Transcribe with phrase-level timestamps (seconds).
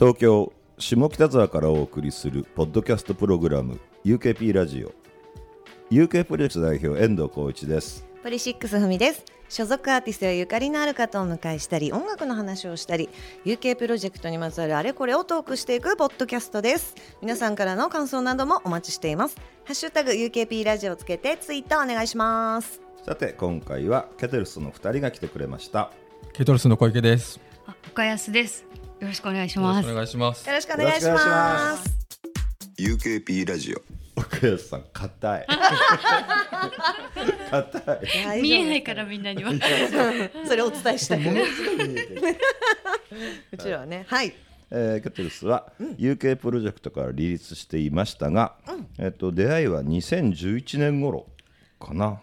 [0.00, 4.94] 東京下北沢からお送りするポッドキャストプログラム UKP ラジオ。
[5.90, 8.08] UK プロジェクト代表遠藤浩一です。
[8.22, 9.22] ポリシックスふみです。
[9.50, 13.10] 所属アーティストやゆかりのある方を迎えしたり音楽の話をしたり
[13.44, 16.94] UK プロジェクトにまつわるあれこれをトークしていくポッドキャストです。
[17.20, 19.36] 皆さんからの感想などもお待ちしています。
[19.66, 22.80] ハッシュタグ UKP ラジオをつけてツイートお願いします。
[23.04, 25.92] さて今回はケテルスの2人が来てくれました。
[26.32, 27.38] ケトルスの小池です。
[27.66, 28.64] あ、岡安です。
[29.00, 29.88] よろしくお願いします。
[29.88, 29.94] よろしくお。
[29.94, 30.46] 願いします。
[30.46, 30.54] よ。
[30.54, 31.96] ろしくお願いします。
[32.78, 33.80] UKP ラジオ
[34.14, 35.46] 岡安さん硬い。
[37.50, 38.42] 硬い。
[38.42, 39.52] 見えないからみんなには。
[40.46, 41.20] それをお伝えしたい。
[43.52, 44.04] うちらはね。
[44.06, 44.34] はい。
[44.70, 48.56] えーケテルスは UK プロジェクトから離立していましたが、
[48.98, 51.26] えっと出会いは2011年頃
[51.80, 52.20] かな。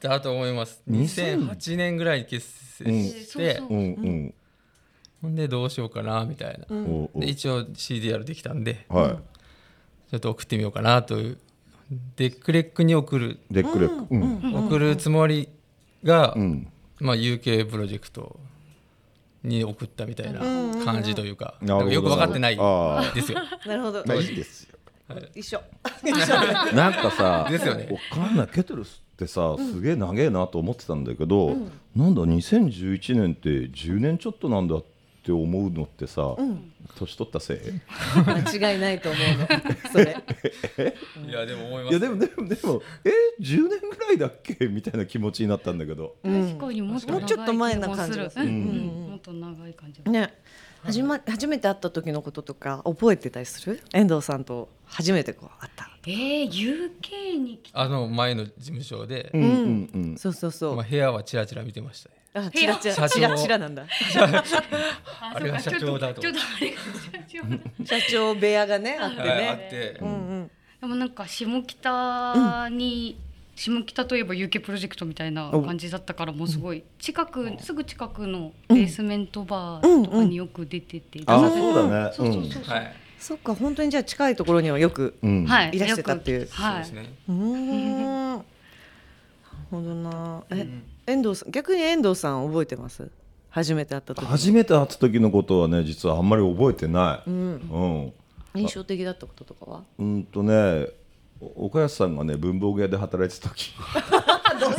[0.00, 0.80] だと思います。
[0.88, 2.48] 2008年ぐらいに結
[2.82, 4.34] 成して、そううんうん。
[5.22, 6.66] ほんでどうしようかなみたいな。
[6.70, 7.20] おうおう。
[7.20, 9.18] で一応 CDR できたんで、は
[10.10, 11.38] ちょっと送ってみようかなという。
[12.16, 13.54] デックレックに送る、い。
[13.54, 14.14] デックレック。
[14.14, 14.66] うん。
[14.66, 15.48] 送るつもり
[16.04, 16.72] が、うん。
[17.00, 18.38] まあ UK プロジェクト
[19.42, 20.40] に送ったみたいな
[20.84, 21.78] 感じというか、なるほど。
[21.78, 23.40] なんかよく分かってないあですよ。
[23.66, 24.04] なるほど。
[25.34, 25.60] 一緒。
[26.74, 27.88] なんかさ、ですよね。
[27.90, 31.56] わかんないケテルスってさ、すげえ長えなと思ってたんだけど、
[31.96, 34.99] なんだ2011年って10年ちょっとなんだって
[35.30, 36.34] 思うのってさ、
[36.96, 37.58] 年取ったせい？
[38.26, 39.90] 間違いないと思うの。
[39.92, 40.16] それ。
[41.28, 42.00] いやでも思いまいやす。
[42.00, 43.10] でもでもでもえ
[43.42, 44.66] 10年ぐらいだっけ？
[44.68, 46.16] みたいな気持ちになったんだけど。
[46.22, 48.44] 確かにもっともうちょっと前な感じがする。
[48.46, 48.50] うん。
[48.50, 49.10] うん。
[49.10, 50.02] もっと長い感じ。
[50.10, 50.34] ね
[50.84, 53.82] 初ま初めて会った時のこととか覚えてたりする？
[53.92, 55.90] 遠藤さんと初めてこう会った。
[56.06, 59.42] えー、UK に来あの前の事務所で、うん。
[59.42, 60.16] うんうん。
[60.16, 62.14] そうそうそう、まあ部屋はチラチラ見てましたね。
[62.32, 63.08] あチラチラ。
[63.08, 63.84] チラチラなんだ。
[65.34, 66.22] あれが社長だと。
[66.22, 67.98] ちょっとあれが社長。
[67.98, 70.12] 社長部屋がねあってはいあっねて、うんう
[70.42, 70.50] ん。
[70.80, 73.20] でもなんか下北に、
[73.60, 82.12] 下北といえば UK プロジェクトみたいな感じだったからもうすごい近く、すぐ近くのベースメントバーとかによく出てて、あ出させてそうだね。
[82.14, 85.26] そうそうそうそう、はい、そっか本当にじゃあ近いところにはよくい。
[85.26, 86.48] いらしてたっていう。
[86.50, 86.84] はい。
[86.86, 87.12] そうですね。
[87.28, 88.06] うーん。
[88.06, 88.42] なる
[89.70, 90.42] ほどな。
[90.48, 90.66] え、
[91.06, 93.10] 遠藤さん逆に遠藤さん覚えてます？
[93.50, 97.30] 初めて会った時初めて会った時のことはね実はあんまり覚えてない。
[97.30, 98.14] うん。
[98.54, 98.62] うん。
[98.62, 99.82] 印象的だったこととかは？
[99.98, 100.88] うんとねお
[101.40, 103.72] 岡安さんがね文房具屋で働いてた時。
[104.60, 104.72] そう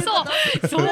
[0.67, 0.87] そう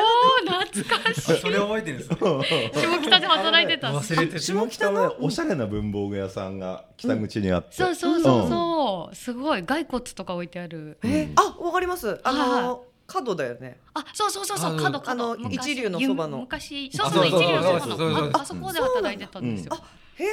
[0.46, 1.40] 懐かしい。
[1.40, 2.18] それ覚えてるんですね。
[2.74, 3.91] 下北で働いてた。
[3.91, 4.40] 忘れてる。
[4.40, 9.63] 下北のねおしゃれな文房具屋さんが北口にあって、そうそうそうそう、すごい。
[9.63, 10.97] 骸骨とか置いてある。
[11.03, 11.31] え？
[11.35, 12.19] あわかります。
[12.24, 13.79] あはいの角だよね。
[13.94, 15.12] あそうそうそうそう角角。
[15.12, 16.38] あの昔一流のそばの。
[16.38, 18.25] ゆ昔そうあそう一流のそばの。
[18.34, 19.78] ああそこで働いてたんですよ
[20.19, 20.25] へ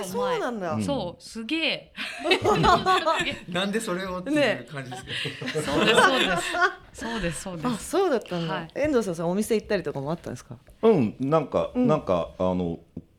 [0.00, 0.84] えそうなんだ、前。
[0.84, 1.92] そうすげえ。
[3.48, 5.62] なんでそれをっていう感じですけど。
[5.62, 6.42] そうですそうです。
[6.92, 8.68] そうですそうであすそうだったんだ、はい。
[8.74, 10.56] 遠藤さんさお店行ったりとかもあったんですか？
[10.82, 12.78] うんなんか、なんかあの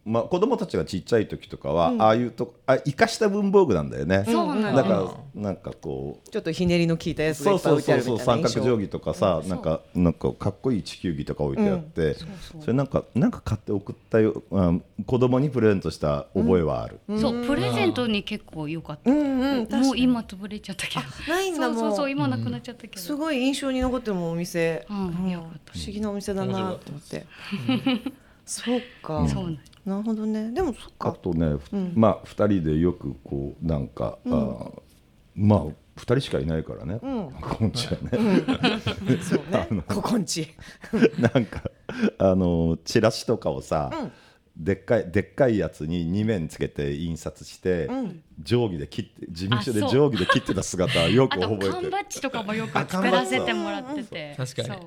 [0.10, 4.24] まあ子供たちがちっちゃい時とかは、ああいうとあ生かした文房具なんだよね。
[4.26, 12.16] そうなんだだからなんかこうちょっとひねりの効いたやつがそいうっぱいそう置いてあるみたいな印象そうそう三角定規とかさ、なんかなんかかっこいい地球儀とか置いてあって、
[12.60, 17.00] それなんかなんか買って送ったよ、うん、子供にプレゼントした覚えはある。
[17.20, 19.12] そうプレゼントに結構良かった。
[19.12, 21.02] うんうんもう今潰れちゃったけど。
[21.32, 23.02] ないんだそうそう今なくなっちゃったけど。
[23.02, 27.26] すごい印象に残ってるもんお店、うんよかっ不思議なお店だなと思って、
[28.50, 30.52] そうかそうなるほどね。
[30.52, 34.82] でもそっあかとね、ふまあ二人でよくこうなんか、あー
[35.36, 35.64] まあ
[35.96, 38.10] 二人しかいないからね、こんちはね、
[39.22, 39.84] そうね。
[39.88, 40.48] ここんち。
[41.20, 41.70] なんか
[42.18, 44.12] あのチラシとかをさ、
[44.58, 47.88] でっかいでっかいやつに2面つけて印刷して、
[48.44, 51.72] 定規で切って事務所で定規で切ってた姿はよくあと覚えてる。
[51.74, 54.34] 缶バッジとかもよく作らせてもらってて。
[54.36, 54.82] 確かに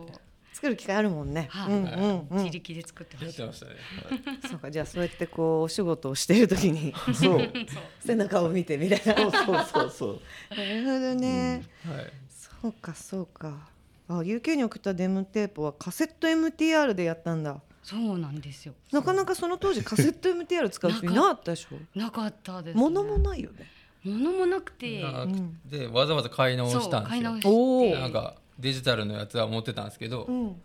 [0.53, 1.73] 作る機会あるもんね、はい。
[1.73, 2.39] うんうんうん。
[2.39, 3.43] 自力で作ってました。
[3.43, 4.39] やってましたね。
[4.49, 7.53] そうかじゃあそうやってこうお仕事をしている時にそう。
[8.01, 9.15] 背中を見てみたいな。
[9.15, 10.21] そうそうそうそう。
[10.57, 12.13] なるほどね、はい。
[12.29, 13.69] そうかそうか。
[14.09, 17.61] あ UK に送ったデモテープはカセット MTR でやったんだ。
[17.83, 18.75] そうなんですよ。
[18.93, 21.77] なかなかその当時カセット MTR 使う人いなかったでしょ？
[21.99, 23.67] なかったです、ね、物もないよね。
[24.05, 25.03] 物もなくて。
[25.03, 27.21] なくてわざわざ買い直したんですよ。
[27.21, 27.41] 買い直。
[27.41, 28.01] して。
[28.01, 30.61] なんかデジタルのやつは持ってたんですけど、うん。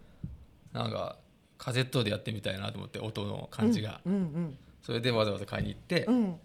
[0.73, 1.17] なんか
[1.57, 6.39] カセットでやってみたいなと思って音の感じが、うんうんそれでわざわざ買いに行って、うん。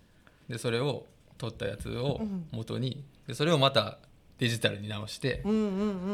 [0.48, 1.06] でそれを
[1.38, 3.98] 撮ったやつを元にでそれをまた
[4.42, 5.64] デジタルに直して、うんうんう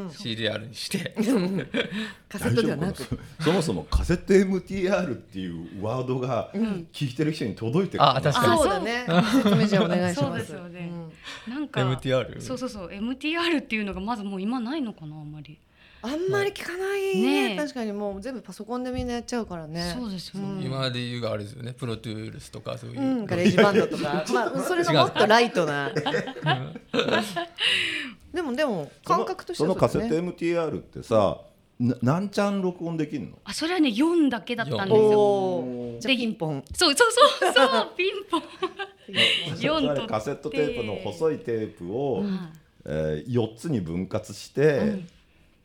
[0.04, 0.08] ん。
[0.08, 1.14] CDR にして。
[2.28, 3.19] カセットではなく。
[3.40, 6.52] そもそもカセット MTR っていうワードが
[6.92, 8.58] 聞いてる人に届いてるあ確かに。
[8.58, 9.06] そうだね。
[9.42, 10.90] 説明じゃあお願いしそうますですよね。
[11.46, 11.54] うん。
[11.54, 15.58] なんか MTR そうそうそう MTR っていうのがまずもう今ないのかなあんまり。
[16.00, 17.16] あんまり聞かない。
[17.20, 17.56] ねねえ。
[17.56, 19.94] 確かにもう全部パソコンでみんなやっちゃうからね。
[19.98, 21.72] そうですよね、今で言うがあれですよね。
[21.72, 25.90] プロトゥールスとかそういう、うん、ガレージバンドとか、まあ、それがもっとライトな。
[28.32, 30.14] でも、でも、感覚としてはそのカセット。
[30.14, 31.40] MTR ってさ
[31.80, 33.38] な何ちゃん録音できるの？
[33.44, 35.20] あそれはね4だけだったんですよ。
[35.20, 36.64] おお、じゃあ、ピンポン。
[36.75, 38.42] そうそうそうそう ピンポン。
[39.60, 42.52] 四 それとカセットテープの細いテープを、ん
[42.84, 45.04] えー、4つに分割して、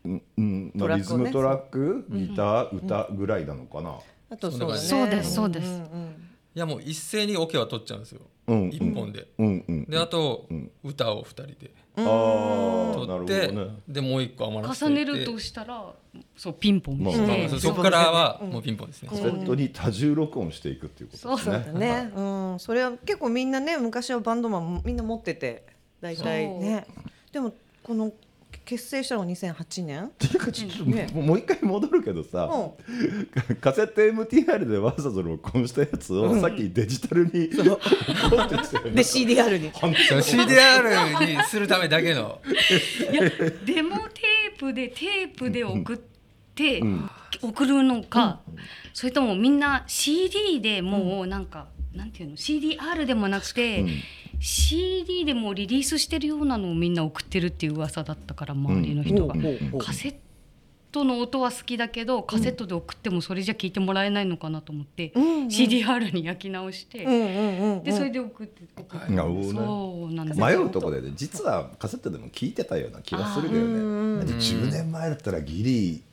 [0.06, 0.22] うん。
[0.38, 3.98] うんまあ、リズムトラック、ギター、歌ぐらいなのかな？
[4.30, 4.82] あと、そうだね。
[4.82, 5.68] そうですそうです。
[5.68, 8.70] んんいやもう一斉にオケは取っちゃうんですよ、うん。
[8.70, 9.28] 一本で。
[9.40, 9.66] うん。
[9.68, 9.86] うん。
[9.86, 10.70] であと、ん。
[10.84, 11.72] 歌を二人で。
[11.96, 13.76] ああ、なるほ取って、どね。
[13.88, 14.86] でもう一個余らせて。
[14.86, 15.94] 重ねるとしたら
[16.36, 21.66] そうピンポンでしたまあねそこからはもうピンポンですね、カセットに多重録音していくっていうことですそうね。
[21.66, 22.12] だね。
[22.16, 22.22] う
[22.56, 25.66] ん、それは結構みんなね、昔はバンドマン、みんな持ってて。
[26.02, 26.86] 大体ね。
[27.32, 28.12] でも、この
[28.66, 30.12] 結成したのが2008年。
[30.18, 33.56] ていうかちょっとねもう一回戻るけどさ、うん。
[33.58, 37.72] カセット MTR でわざわざ録音したやつをさっきデジタルに録
[38.36, 39.72] 音ってきてるで、CDR に。
[39.72, 42.40] CDR にするためだけの
[43.12, 43.30] いや
[43.66, 46.13] デモテープでテープで送って、ん
[47.42, 48.42] 送るのか、
[48.94, 53.90] それともみんな CD でもうなんか、なんていうの？CDR でもなくて、うん。
[54.40, 59.36] CD でもリリースしてるようなのをみんな送ってるっていう噂だったから周りの人が、
[59.80, 60.16] カセッ
[60.92, 65.24] トの音は好きだけどカセットで送ってもそれじゃ聞いてもらえないのかなと思って、うん。
[65.24, 67.84] うん CDR に焼き直して、うんうんうんうん。
[67.84, 71.12] でそれで送ってそうなんです迷うとこでね。
[71.16, 76.04] 実はカセットでも聞いてたような気がするけどうんねだって10年前だったらギリ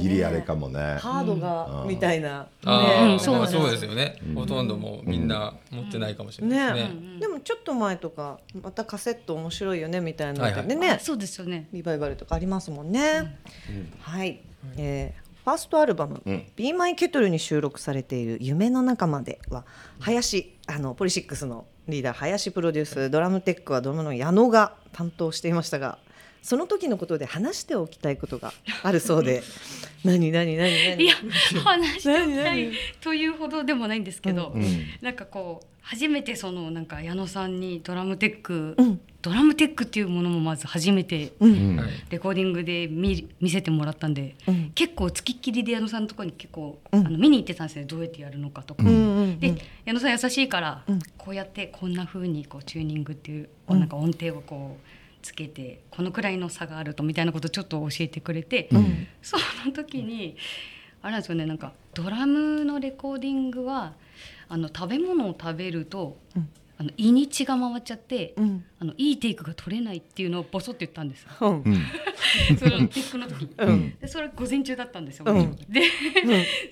[0.00, 0.96] ギリあれかもね。
[1.00, 2.48] ハードが、みたいな。
[2.64, 7.20] あそうそうですよね、ほとんどもうみんな持ってないかもしれないですね、ね。
[7.20, 11.68] でもちょっと前とかまたカセット面白いよねみたいなのでね、あそうですよね。
[11.72, 13.38] リバイバルとかありますもんね。
[14.00, 14.40] はい、
[14.76, 16.46] えーファーストアルバム「うん。
[16.54, 19.64] Be My Kettle」に収録されている「夢の中までは」
[19.98, 25.98] 林あのポリシックスのリーダー林プロデュースドラムテックはドラムの矢野が担当していましたが
[26.42, 28.52] その時のことで話しておきたいことが
[28.82, 29.42] あるそうで。
[30.04, 31.04] 何何何何？
[31.04, 31.14] いや
[31.62, 34.64] 話しておき何たい何というほどでもないんですけど、うん。
[35.02, 39.00] なんかこう初めてそのなんか矢野さんにドラムテック、うん。
[39.22, 41.32] ドラムテックっていうものもまず初めて
[42.08, 44.70] レコーディングで見見せてもらったんで、うん。
[44.74, 47.06] 結構つきっきりで矢野さんのところに結構、うん。
[47.06, 48.82] あの見に行ってたんですねどうやってやるのかとか。
[48.82, 49.54] うんうんで
[49.84, 50.98] 矢野さん優しいから、うん。
[51.18, 59.06] こうやってこんな風にこうチューニングっていうなんか音程をこうつけてこのくらいの差があるとみたいなことをちょっと教えてくれて、うん。
[59.22, 60.36] その時に
[61.02, 63.94] あれなんですよねなんかドラムのレコーディングは
[64.48, 66.48] あの食べ物を食べると、うん。
[66.78, 68.64] あの胃に血が回っちゃって、うん。
[68.78, 71.30] あのいいテイクが取れないっていうのをボソって言ったんですよ。
[71.42, 71.62] うん。
[71.62, 72.56] うん。
[72.56, 73.50] そのテックの時に。
[73.58, 73.98] うん。
[74.00, 75.26] でそれ午前中だったんですよ。
[75.28, 75.56] うん。
[75.68, 75.82] で、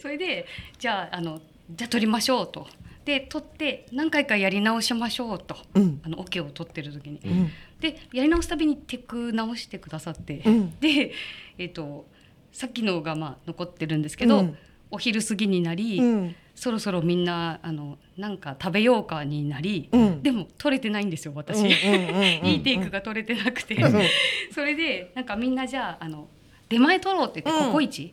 [0.01, 0.47] それで
[0.79, 2.67] じゃああのじゃあ撮りましょうと。
[3.05, 5.57] で撮って何回かやり直しましょうと。
[5.75, 6.01] うん。
[6.03, 7.21] あのオケを撮ってる時に。
[7.25, 7.51] うん
[7.81, 10.75] でやり直すたびにテック直してくださって、うん。
[10.81, 11.13] で
[11.59, 12.07] えっ、と
[12.53, 14.59] さっきのがまあ残ってるんですけど、うん。
[14.91, 16.35] お昼過ぎになり、うん。
[16.55, 20.23] そろそろみんなあのなんか食べようかになり、うん。
[20.23, 21.63] でも撮れてないんですよ私。
[21.65, 23.93] いいテイクが取れてなくて、ん。
[24.53, 26.29] それでなんかみんなじゃああの
[26.69, 27.69] 出前取ろうって言って、うん。
[27.69, 28.13] ココイチ？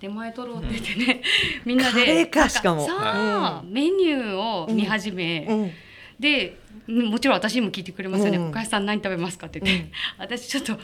[0.00, 1.22] 出前取ろうって言ってね、
[1.64, 5.70] みんなでさあ、メニューを見始め、うん。
[6.18, 9.86] でもちろん私にも聞いてくれますよね「うんお母さん何食べますか?」って言って、
[10.18, 10.78] 私ちょっと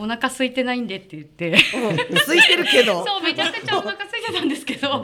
[0.00, 1.50] お腹空いてないんでって言って。
[1.50, 1.96] うん。
[2.16, 3.02] 空いてるけど。
[3.04, 5.02] そうめちゃくちゃお腹空いてたんですけど。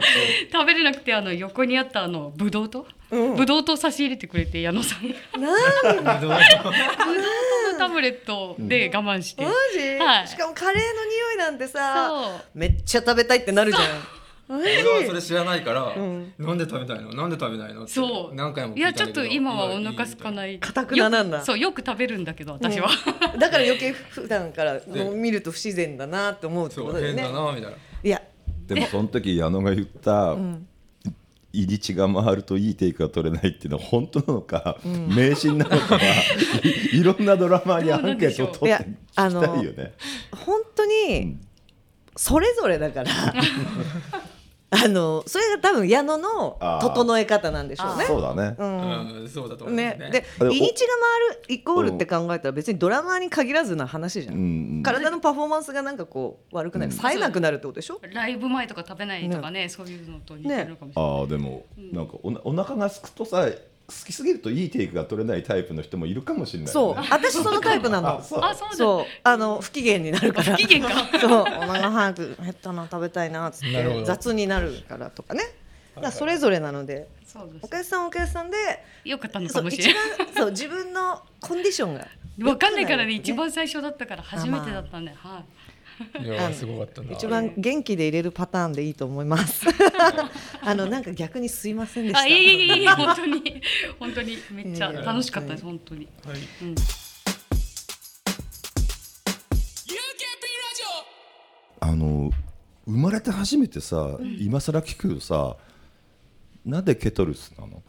[0.49, 3.35] 食べれなくてあの横にあったあのブドウと、うん。
[3.35, 5.09] ブドウと差し入れてくれて矢野さん。
[5.09, 6.31] がなんどう
[7.77, 10.27] タブレットで我慢して、マジ、はい。
[10.29, 13.83] しかもカレーの匂いなんてさめっちゃ食べたいってなるじゃん
[14.47, 16.33] 俺はそれ知らないから、ん。
[16.37, 17.13] なんで食べたいの？
[17.13, 17.83] なんで食べないの？
[17.83, 18.35] ってそう。
[18.35, 20.59] 何回も聞いやちょっと今はお腹空かない。
[20.59, 21.39] かたくななんだ。
[21.39, 22.89] よそうよく食べるんだけど私は、
[23.39, 24.79] だから余計普段から
[25.15, 27.23] 見ると不自然だなって思うってことだよね。
[27.23, 27.77] 変だなみたいな。
[28.03, 28.21] いや。
[28.67, 30.67] でもその時矢野が言った、ん
[31.53, 36.01] 入り血が回るといいテイクが取れないっていうのは本当なのか、迷信なのかは
[36.93, 39.93] い いろんなドラマーにアンケートを取っていきたいよね。
[40.31, 41.37] 本当に
[42.17, 43.11] それぞれだから
[44.83, 48.05] あのそれが多分矢野の整え方なんでしょうね。
[48.05, 49.21] そうだね、うん。
[49.21, 50.09] うん、そうだと思いますね。
[50.09, 50.87] ね、で日にちが
[51.29, 57.99] 回るイコールって考えたら別にドラマーに限らずな話じゃん、うん体のパフォーマンスがなんかこう悪くなる、冴えなくなるってことでしょ？
[58.13, 63.47] ライブ前とか食べないとかねそういうのと似てるのかもしれない、ああでもなんかおなお腹がすくとさ
[63.87, 66.95] 好きすぎるといいテイクが取れないタイプの人もいるかもしれないそう。
[66.95, 68.17] 私そのタイプなの。
[68.17, 68.39] あそう。
[68.43, 68.75] あそうだ。
[68.75, 69.05] そう。
[69.23, 70.55] あの不機嫌になるから。
[70.55, 70.89] 不機嫌か。
[71.19, 71.41] そう。
[71.41, 75.43] お腹早く減ったな食べたいなっつって雑になるからとかね
[76.01, 77.65] だそれぞれなのでそうです。
[77.65, 78.57] お客さんはお客さんで
[79.03, 82.07] よかったのそう一かもしれない番そう自分のコンディションが
[82.41, 83.13] わかんないからね。
[83.13, 85.43] 一番最初だったから初めてだったんで、はい
[86.21, 87.11] いや、すごかったな。
[87.13, 89.65] 一番元気で入れるパターンでいいと思います。
[90.61, 92.19] あのなんか逆にすいませんでした。
[92.19, 93.61] あいえいえいえ本当に
[93.99, 96.37] 本当にめっちゃ楽しかったです本当に、はい。
[96.63, 96.75] うん、
[101.79, 102.31] あの
[102.87, 105.57] 生まれて初めてさ、今更聞くよさ
[106.65, 107.83] なんでケトルスなの？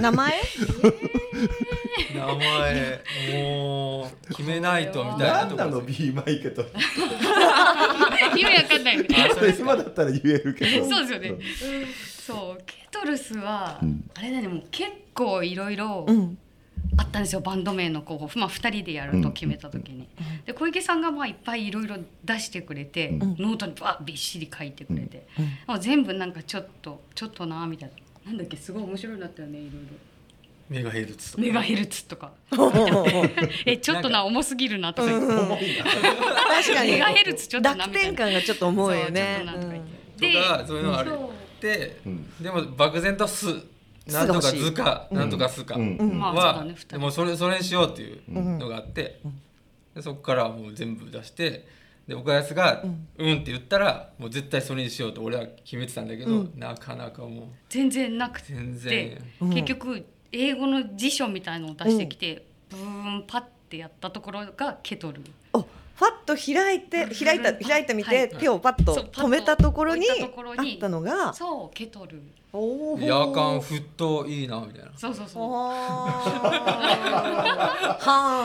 [0.00, 0.32] 名前？
[2.14, 3.02] 名前、
[3.32, 5.46] もう決めないとみたいな。
[5.46, 6.02] ところです。
[6.02, 6.68] B マイケトル
[8.38, 8.96] 意味わかんない
[9.34, 10.88] そうですか今だったら言えるけど。
[10.88, 11.44] そうですよね。
[12.26, 14.08] そうケトルスは、うん。
[14.14, 16.38] あれだねもう結構いろいろうん。
[16.96, 20.06] あったんですよバンド名の候補、まあ、2人でやると決めた時に、
[20.46, 25.26] で小池さんがまあいっぱいいろいろ出してくれて、ノートにバーびっしり書いてくれて、
[25.66, 27.94] もう全部なんかちょっとちょっとなみたいな
[28.26, 29.78] なんだっけすごい面白いなったよねいろいろ。
[30.68, 31.42] メガヘルツとか。
[31.42, 32.32] メガヘルツとか。
[33.66, 35.26] えちょっとな重すぎるなとか言って、
[35.82, 38.08] 確かにメガヘルツちょっとな楽みたいな。
[38.08, 39.44] 天感がちょっと重いよね。
[39.44, 41.12] とかそういうのがある
[41.60, 42.42] で、うん。
[42.42, 43.46] でも漠然と「す」
[44.06, 45.96] なんとか「ず」かなんとか「す」かうん。
[45.96, 46.18] うん。
[46.18, 49.20] まあそうだはでもそれそれにしようっていうのがあって。
[49.94, 51.66] でそこからもう全部出して
[52.06, 59.18] で岡安が「うん」って言ったらもう絶対それにしようと俺は決めてたんだけどなかなかも全然なくて全然。
[59.40, 65.22] 結局英語の辞書みたいのを出してきて、ブーンパッてやってところがケトル。
[65.52, 68.28] おファッと開いて開いた開いてみて、はい。
[68.30, 70.16] 手をパッと止めたところにあっ
[70.80, 72.20] たのがそうケトル。
[72.52, 72.60] 夜
[73.32, 74.90] 間沸騰いいなみたいな。
[74.96, 75.42] そうそうそう。
[75.50, 75.72] は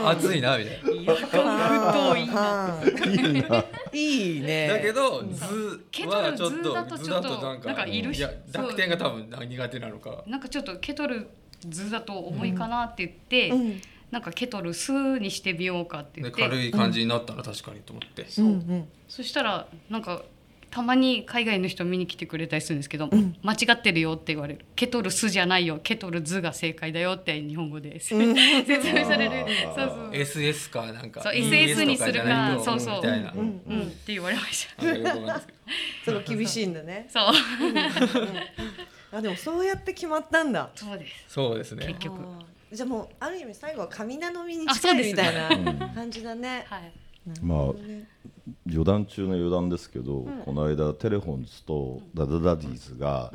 [0.05, 0.73] あ暑いなみたい
[1.05, 1.13] な。
[1.13, 4.67] 夜間沸騰いいなはいいないいね。
[4.67, 8.25] だけど「ず」ケトルはちょっと図だと図ちょっとだとなんかなんかいるし。
[8.51, 10.23] 濁点が多分苦手なのか。
[10.27, 11.27] なんかちょっとケトル
[11.67, 16.41] 図だと重いかなって言って、うんなんかケトルスにしてみようかって言でって。
[16.41, 18.25] 軽い感じになったら確かにと思って。
[18.27, 18.87] そう、うんうん。
[19.07, 20.23] そしたらなんか
[20.71, 23.09] たまに海外の人見に来てくれたりするんですけど、
[23.41, 28.35] 間違ってるよって言われるケトルスじゃないよケトルズが正解だよって日本語で 説明
[29.05, 29.45] される。
[29.75, 30.11] そうそう。
[30.11, 31.23] SS かなんか。
[31.23, 32.95] そう SS にするかそうそう。
[32.97, 33.31] みたいな。
[33.31, 33.81] うんうん。
[33.81, 34.83] って言われました。
[36.05, 37.07] それ厳しいんだね。
[37.09, 37.23] そう。
[39.11, 40.69] あでもそうやって決まったんだ。
[40.75, 41.13] そうです。
[41.27, 41.87] そうですね。
[41.87, 42.21] 結局
[42.71, 45.35] じゃあもうある意味最後は神頼みにあ近いみたい
[45.75, 46.65] な感じだね。
[46.67, 46.93] はい。
[47.41, 48.07] まあね。
[48.67, 53.31] 余談中の余談ですけど、この間テレフォンズとダダダディーズが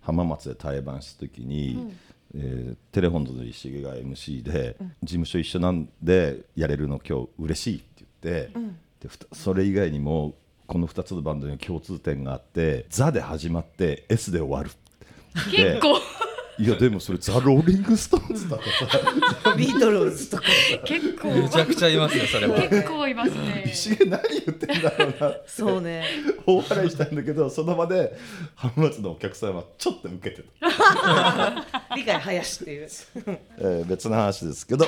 [0.00, 1.92] 浜松で対バンした時に、
[2.34, 8.52] えーテレフォンズの石毛が MC で、事務所一緒なんでやれるの今日嬉しいって言って、
[9.00, 10.34] でふたそれ以外にも
[10.66, 14.70] この2つのバンドに共通点があって「ザ」で始まって S で終わる。
[15.50, 15.98] で結構
[16.58, 19.54] いやでもそれザ・ローリング・ストーンズだとさ。
[19.56, 20.42] ビートルズとか。
[20.84, 22.60] 結構めちゃくちゃいますよそれは。
[22.68, 23.62] 結構いますね。
[23.66, 26.04] 石毛何言ってんだろうなってそうね。
[26.46, 28.16] 大笑いしたんだけどその場で
[28.56, 32.88] 浜松のお客さんはちょっと受けてた、理解林っていう。
[33.58, 34.86] えー別の話ですけど、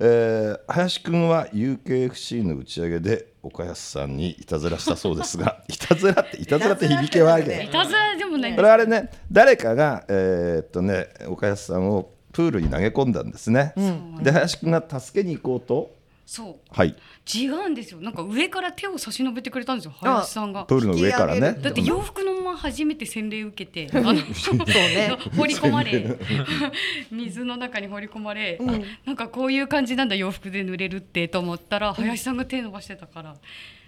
[0.00, 8.56] えー林くんは UKFC の打ち上げで岡安さんにいたずらしたそうですが いたずらっていたずらって響きはあるけどいたずらでもない。
[8.56, 13.72] これあれね誰かが、えーっとね岡安さんをプールに投げ込んだんですね、
[14.20, 15.93] で林くんが助けに行こうと
[16.26, 16.74] そう。
[16.74, 16.96] はい。
[17.32, 18.00] 違うんですよ。
[18.00, 19.94] なんか上から手を差し伸べてくれたんですよ。
[19.98, 20.64] 林さんが。
[20.64, 21.40] プールの上からね。
[21.60, 25.16] だって洋服のまま初めて洗礼受けて あのそうね。
[25.36, 26.16] 放り込まれ
[27.10, 28.64] 水の中に放り込まれ、あ
[29.04, 33.36] なんかこういう感じなんだ洋服で濡れるってと思ったら林さんが手伸ばしてたから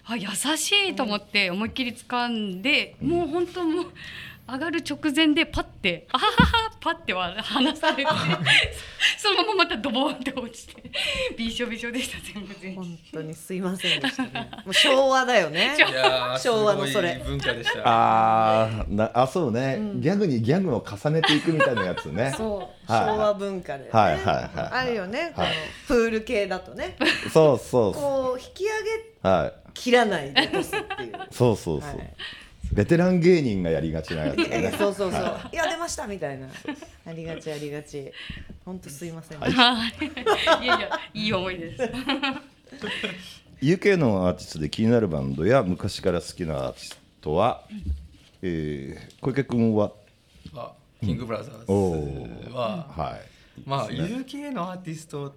[0.04, 3.92] あ優しいと思って思いっきり掴んで、もう本当もう
[4.48, 8.10] 上がる直前でパッてあはははパッては離されて
[9.18, 10.84] そのまままたドボンって落ちて
[11.36, 12.76] びしょびしょでした全部全身。
[12.76, 14.50] 本当にすいませんでしたね。
[14.64, 15.74] もう昭和だよね。
[15.76, 17.14] いやー昭和のそれ。
[17.14, 17.82] すごい文化でした。
[17.84, 22.32] あーなあそうね、ギャグにギャグを重ねていくみたいなやつね。
[22.38, 22.92] そう。
[22.92, 23.90] はい昭和文化でね。
[23.92, 24.48] はいはいはい。
[24.56, 25.32] あるよね。
[25.34, 25.56] このはい。
[25.88, 26.96] プール系だとね。
[27.32, 28.74] そうそうそこう引き上げ
[29.24, 29.52] うはい。
[29.74, 31.12] 切らないで落とすっていう。
[31.32, 32.14] そうそうそう、はい
[32.76, 35.40] ベテラン芸人がやりがちなやつだね そうそうそう。
[35.50, 35.56] い。
[35.56, 36.46] や出ましたみたいな。
[37.06, 38.12] ありがちありがち。
[38.66, 39.38] 本当すいません。
[39.38, 39.40] い。
[39.42, 39.48] や
[40.62, 41.82] いやいい思いです。
[43.62, 47.62] UK のアーティストで気になるバンドや昔から好きなアーティストは、
[48.42, 49.92] えー小池君は？
[50.52, 53.68] はキングブラザおーズは、はい。
[53.68, 53.94] まあね。
[54.00, 55.32] UK のアーティストっ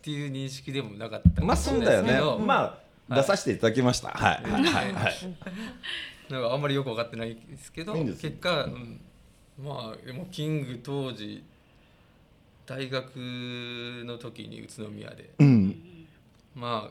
[0.00, 2.78] ていう認識でもなかったかまあそうだよねないですけど、ま
[3.10, 4.08] あ出させていただきました。
[4.08, 4.42] はい。
[4.50, 4.62] はい。
[4.62, 4.92] はい。
[4.94, 5.12] はい
[6.32, 9.00] なんかあんまりよく分かってないですけど結果、うん。
[9.62, 11.44] まあでもキング当時
[12.64, 13.10] 大学
[14.06, 15.30] の時に宇都宮で。
[15.38, 16.06] うん。
[16.54, 16.90] ま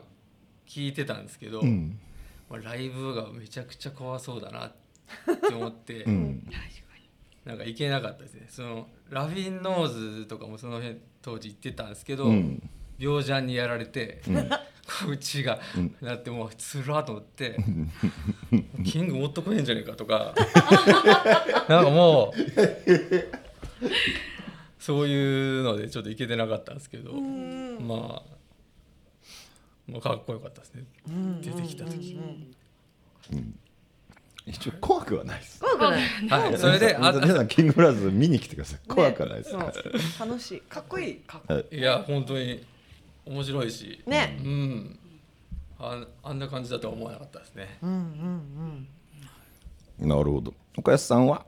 [0.68, 1.98] 聞いてたんですけど、うん。
[2.48, 4.72] まあ、ライブがめちゃくちゃ怖そうだなっ
[5.40, 6.48] て思って、うん。
[7.44, 8.46] なんか行けなかったですね。
[8.48, 12.62] そのラフィンノーズとかもその辺当時行ってたんですけど、うん。
[12.96, 14.30] 病ジャンにやられて、こ
[15.08, 15.60] う血が
[16.00, 17.56] なってもうつらーと思って、
[18.84, 20.34] キングもっと来へんじゃねえかとか。
[21.68, 22.40] なんかもう
[24.78, 28.32] そういうのでちょっと行けてなかったんですけどまあ
[29.86, 30.84] もうかっこよかったですね。
[31.40, 32.18] 出てきた時。
[34.44, 35.60] 一応怖くはないです。
[35.60, 36.02] 怖くない。
[36.28, 38.80] はい、それであ皆さんキングブラザーズ見に来てください。
[38.88, 39.50] 怖くはないです。
[39.50, 40.28] そう。
[40.28, 40.60] 楽しい。
[40.62, 41.22] かっこいい。
[41.28, 41.76] はい。
[41.76, 42.64] いや本当に
[43.24, 44.38] 面白いし、ね。
[44.42, 44.98] うん。
[45.78, 47.78] ああんな感じだとは思わなかったですね。
[49.98, 50.54] なるほど。
[50.76, 51.44] 岡安さんは？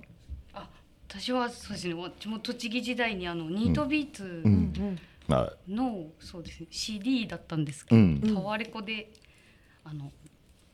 [0.52, 0.69] あ
[1.09, 1.95] 私はそうですね。
[1.95, 4.43] 私も栃木時代にあのニートビーツ
[5.28, 6.66] はの、そうですね。
[6.71, 8.21] CD だったんですいけど、うん。
[8.35, 9.11] タワレコで
[9.85, 10.11] あの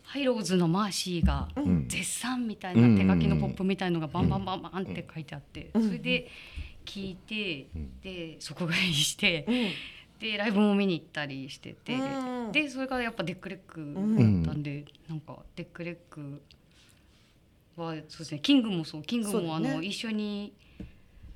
[0.03, 1.49] ハイローズのマーシーが
[1.87, 6.29] 絶賛みたいな手書きのポップみたいのがバンバンバンバンって書いてあって、それで
[6.85, 7.69] 聞いて、
[8.03, 9.47] で即買いして、
[10.21, 11.97] でライブも見に行ったりしてて、う
[12.49, 16.43] んでそれがやっぱデックレックだったんで、なんかデックレック
[17.77, 19.75] はそうですねキングもそうキングもあそうだね。
[19.77, 20.53] の、一緒に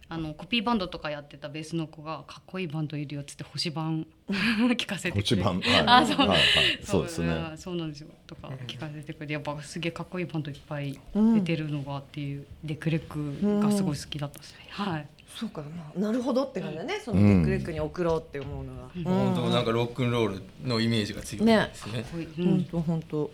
[0.08, 5.36] あのコピーバンドとかやってたベースの子がかっこいいバンドいるよっつって星版 聞かせてくれて。
[5.36, 5.62] 星版。
[5.86, 6.18] あそう。
[6.18, 6.38] はいはい。
[6.82, 7.02] そう。
[7.04, 7.30] ですね。
[7.30, 8.08] あそうなんですよ。
[8.26, 15.06] とか聞かせてくれてやっぱすげえかっこいいバンドいっぱい出てるのがっていう、デクレックがすごい好きだったですね、はい
[15.38, 15.62] そうか
[15.96, 16.08] な。
[16.08, 17.00] なるほどって感じだね。
[17.04, 18.88] そのデックレックに送ろうって思うのが。
[19.04, 22.04] 本当なんかロックンロールのイメージが強いですね。
[22.36, 23.30] 本当本当。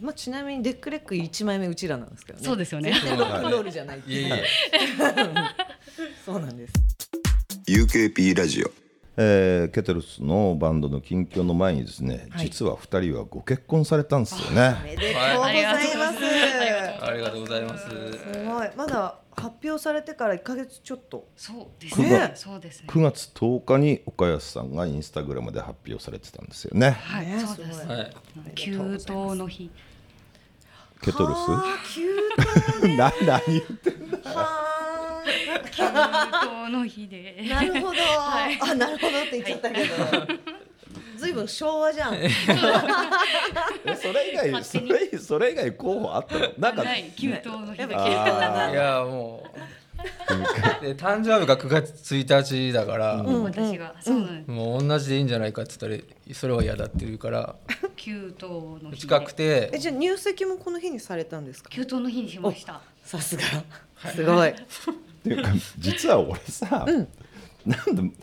[0.00, 2.44] まあちなみにデックレック一枚目うちらなんですけどね。
[2.44, 3.98] そうですよね全然ロックンロールじゃない。
[3.98, 4.44] いえいえ。
[6.24, 6.72] そうなんです。
[7.66, 8.70] UKP ラジオ
[9.20, 17.04] えーケテルスのバンドの近況の前にですね、はい実は2人はご結婚されたんですよねおめでとうございます。
[17.04, 17.84] ありがとうございます。
[17.84, 18.70] すごい。
[18.76, 21.28] まだ発表されてから一ヶ月ちょっと。
[21.36, 22.10] そうですね。
[22.10, 22.32] ね。
[22.34, 22.86] そうですね。
[22.88, 26.90] 9月10日に岡安さんがインスタグラムで発表されてたんですよね。
[26.90, 27.86] はい、ねそうです。
[27.86, 28.12] はい。
[28.54, 29.70] 急騰の日
[31.00, 33.90] ケトルスはあ急な何言って
[34.24, 35.22] は
[35.70, 35.84] 急
[36.48, 37.92] 騰の日であなるほど。
[37.92, 40.57] あなるほどって言っちゃったけど。
[41.18, 42.14] ずいぶん昭和じゃん。
[42.16, 42.30] え
[44.00, 46.48] それ以外それそれ以外候補あったの？
[46.58, 47.12] なんかはい。
[47.16, 49.58] 急騰の日だいやもう。
[50.80, 53.96] で誕生日が9月1日だから、私が。
[54.00, 57.56] そうなんですもう同じでいいんじゃないかって言ったらそれは嫌だって言うから。
[57.96, 58.96] 急騰の日で。
[58.98, 59.70] 近くて。
[59.72, 61.70] えじゃあ入籍もこの日にされたんですか？
[61.70, 62.80] 急騰の日にしました。
[63.02, 63.42] さすが。
[64.14, 64.50] すごい。
[64.54, 64.54] っ
[65.24, 66.86] ていうか実は俺さ、
[67.66, 68.14] なんで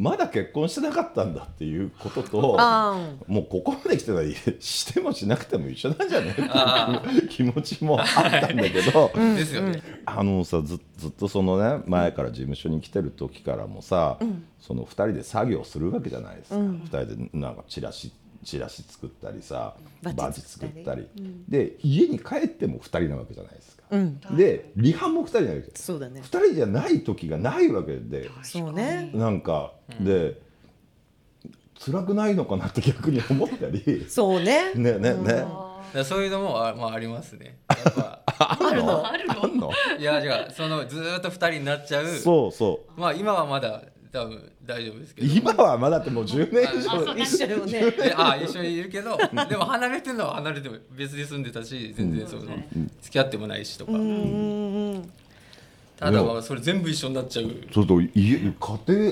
[0.00, 6.30] まだ結婚してなかったんだっていうこととあもうここまで来てない してもしなくても一緒なんじゃね？
[6.30, 9.82] っていう気持ちもあったんだけど、 ですよね。
[10.06, 14.18] あのさずずっとそのね前から事務所に来てる時からもさ、
[14.58, 18.10] その2人で作業するわけじゃないですか、2人でなんかチラシ
[18.42, 23.79] チラシ作ったりさバッジ作ったり、作で家に帰っても2人なわけじゃないですか、うん。
[24.36, 26.20] でリハも2人なわけですそうだね。
[26.20, 26.24] 2。
[26.26, 28.30] 人じゃない時がないわけで。
[28.42, 29.10] そうね。
[29.14, 30.40] なんか、で
[31.84, 34.06] 辛くないのかなって逆に思ったり。
[34.08, 34.74] そうね。
[34.74, 35.44] ねねね。
[36.04, 37.58] そういうのもあ,、まあ、ありますね。
[37.68, 38.20] やっぱ。
[38.38, 39.06] あるの？
[39.06, 39.44] あるの？
[39.44, 39.70] あんの？
[39.98, 42.06] いやじゃあそのずーっと2人になっちゃう。
[42.06, 43.00] そうそう。
[43.00, 45.26] まあ今はまだ多分大丈夫ですけど。
[45.32, 47.16] 今はまだってもう10年以上。
[47.16, 47.90] 一緒よね。
[47.90, 52.42] であ一緒にいるけどでも離れてるのは離れても別に住んでたし全然その、
[53.00, 55.12] 付き合ってもないしとか、うんうんうん。
[55.96, 57.46] ただまあそれ全部一緒になっちゃう。
[57.70, 58.52] ちょっと家家庭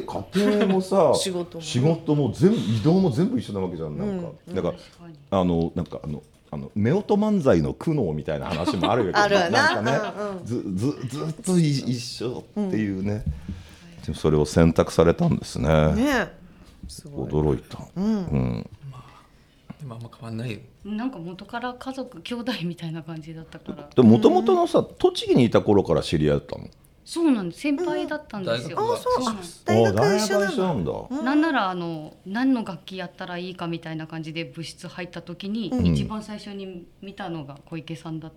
[0.00, 1.62] 家庭もさ 仕事も。
[1.62, 9.50] 仕事も全部移動も全部一緒なわけじゃんなんか、だから確かにあのなんかあのあの夫婦漫才の苦悩みたいな話もあるよあるわな。
[9.50, 10.46] なんかね、うんうん。
[10.46, 13.22] ずずずっとい一緒っていうね、でも
[14.14, 15.68] それを選択されたんですね。
[15.94, 16.32] ね。
[16.88, 17.28] すごい。
[17.30, 18.68] 驚いた、うん。
[19.78, 20.58] でもあんま変わんないよ。
[20.84, 23.88] なんか元から家族兄弟みたいな感じだったから。
[23.94, 26.66] でもともとのさ栃木にいた頃から知り合ったの？
[27.04, 27.60] そうなんです。
[27.60, 28.92] 先輩だったんですよ、うん。
[28.92, 29.24] あそう。
[29.24, 29.36] なん。
[29.36, 30.92] です大学あ大一緒なんだ。
[30.92, 31.08] なん。
[31.10, 35.86] だなんならあの何の楽器やったらいいかみたいな感じで部室入った時に、ん。
[35.86, 38.32] 一番最初に見たのが小池さんだ。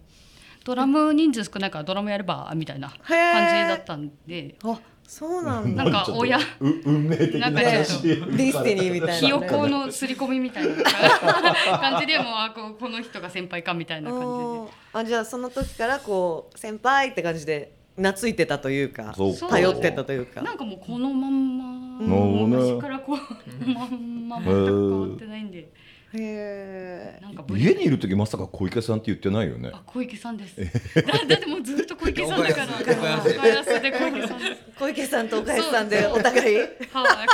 [0.64, 4.56] ドラム人数少ないからドラムやればみたいな感じだったんで。
[4.64, 4.80] あ
[5.12, 5.84] そうなんだ。
[5.84, 6.38] なんか親。
[6.38, 6.42] う
[6.86, 9.14] 運命的なんかちょっと destiny みたいな。
[9.14, 10.84] ねひよこの刷り込みみたいな
[11.80, 19.14] 感じでもうあここの人が先輩かみたいな感うんあじゃあその時からこう先輩って感じで懐いてたというか
[19.50, 20.26] 頼ってたという。
[20.28, 23.18] 感じでなんかもうこのまんま昔からこう
[23.68, 25.68] まんま全く変わってないんで
[26.14, 30.56] へえなんか家にいる時まさか小池さんって言ってないよねあ小池さんです。
[30.96, 32.68] だだってもうずっと小池さんだから。
[33.24, 34.62] 小池さんです。
[34.78, 36.58] 小池さんと岡安さんでお互い？
[36.58, 36.68] はい、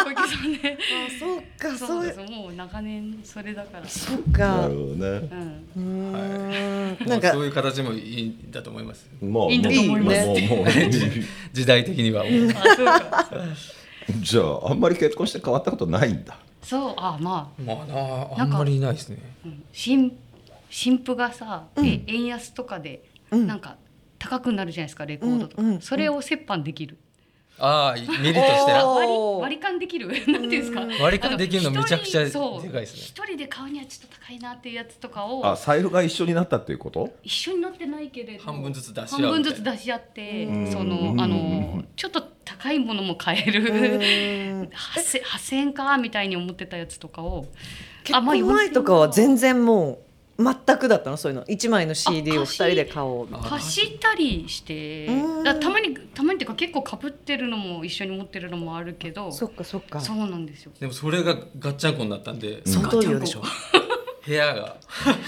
[0.06, 0.78] 小池さんで。
[0.78, 2.20] あそうかそそううです。
[2.20, 3.88] もう長年それだから。
[3.88, 4.96] そうなかるほどね
[5.76, 6.12] うん。
[6.12, 10.68] うーんななんんかかそういう形もいいんだと思いますまあいいんだと思いますもうもうもう
[11.54, 13.28] 時代的にはもうあ、そうか。
[14.22, 16.38] じゃああんまり結婚して変わったことないんだ
[16.68, 19.18] そう、あ、ままあなあなんまりいないですね。
[19.48, 20.18] ん新
[20.70, 23.48] 新婦がさ、え円安とかでうん。
[23.48, 23.78] なんか
[24.20, 25.64] 高くなるじゃないですかレコードとか。
[25.80, 26.98] それを折半できる。
[27.60, 30.08] ああメリットして割り割り勘できる。
[30.10, 30.82] なんていうんですか。
[31.02, 33.02] 割り勘できるのめちゃくちゃでかいですね。
[33.02, 35.46] 一人で買うにはちょっと高いなっていうやつとかを。
[35.46, 37.10] あ財布が一緒になったっていうこと？
[37.24, 38.44] 一緒になってないけれど。
[38.44, 40.72] 半分ずつ出し合う半分ずつ出し合ってうん。
[40.72, 43.62] そのあのちょっと高いものも買える。
[43.62, 44.70] うん。
[44.70, 45.98] 8000 8000円か？
[45.98, 47.48] みたいに思ってたやつとかを。
[48.04, 50.00] 結婚前とかは全然もう
[50.40, 51.46] 全くだったのそういうの。
[51.48, 53.28] 一枚の CD を二人で買おう。
[53.28, 53.98] 貸し？
[54.00, 55.08] たりして。
[55.60, 59.32] たまにたまにっていうか結構かぶってるのも一緒に持ってるのもあるけど。
[59.32, 60.00] そっかそっか。
[60.00, 60.72] そうなんですよ。
[60.80, 63.42] でもそれがガッチャンコになったんで相当量でしょ
[64.28, 64.76] 部屋が。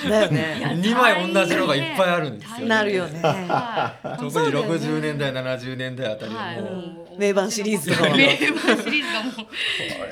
[0.09, 0.61] だよね。
[0.83, 3.21] 2枚同じのがいっぱいあるんですよなるよね。
[3.21, 4.69] は い特にそうだよね。
[4.75, 6.61] 60年代70年代あたりははい。
[6.61, 9.33] も名盤シリーズと名盤シリーズがもう。
[9.35, 9.47] こ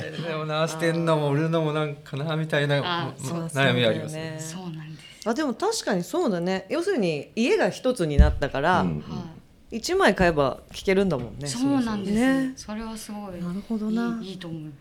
[0.01, 4.31] れでもなしてんのも売るのもなんかなみたいなあま悩みありますね。
[4.31, 4.37] ね。
[4.39, 6.65] そうなんですあでも確かにそうだね。
[6.69, 9.37] 要するに家が一つになったから、うんはい
[9.69, 11.45] 一枚買えば聞けるんだもんね。
[11.45, 12.53] そうなんです、ね。
[12.55, 13.41] それはすごい。
[13.43, 14.17] なるほどな。
[14.21, 14.71] いいいいと思う。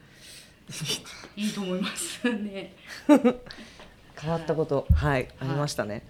[1.37, 2.75] いいと思いますね
[4.21, 6.07] 変わったことはい、ありましたね。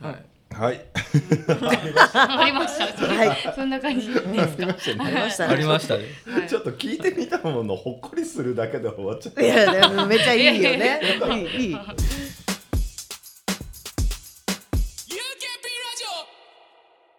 [0.00, 0.14] はい。
[0.14, 0.24] はい。
[0.54, 0.84] はい。
[0.94, 3.06] ありました。
[3.06, 3.52] はい。
[3.54, 4.20] そんな感じです
[4.96, 5.04] か？
[5.04, 5.96] ありましたありました
[6.48, 9.42] ちょっと聞いてみたものほっこりするだけで終わっちゃった。
[9.42, 11.00] いやでもめっちゃいいよね。
[11.30, 11.76] いいいい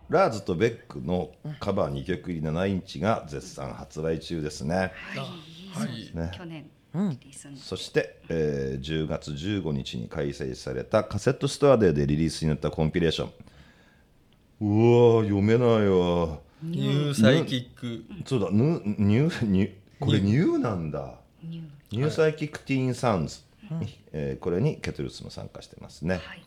[0.09, 4.75] ラーズとベックのカバー2曲入り7インチが絶賛発売中ですね。
[4.75, 6.31] はいね。
[6.35, 7.09] 去年うん。
[7.11, 13.31] リリースのそして、えー10月15日に開催されたカセットストアデーでリリースになったコンピレーション。
[14.61, 16.39] うわー読めないわ。
[16.61, 18.03] New Psychic。
[18.25, 20.57] そうだ、ヌニューニュこれ New。
[20.59, 21.15] なんだ。
[21.43, 23.39] New。Psychic Teen Sounds、
[24.11, 26.21] えーこれにケトルスも参加してますね。
[26.23, 26.43] はい。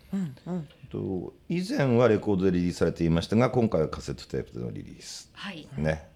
[0.90, 5.30] と以前はレコードでリリースされていましたが今回はカセットテープでのリリース。
[5.34, 5.68] はい。
[5.76, 6.08] ね。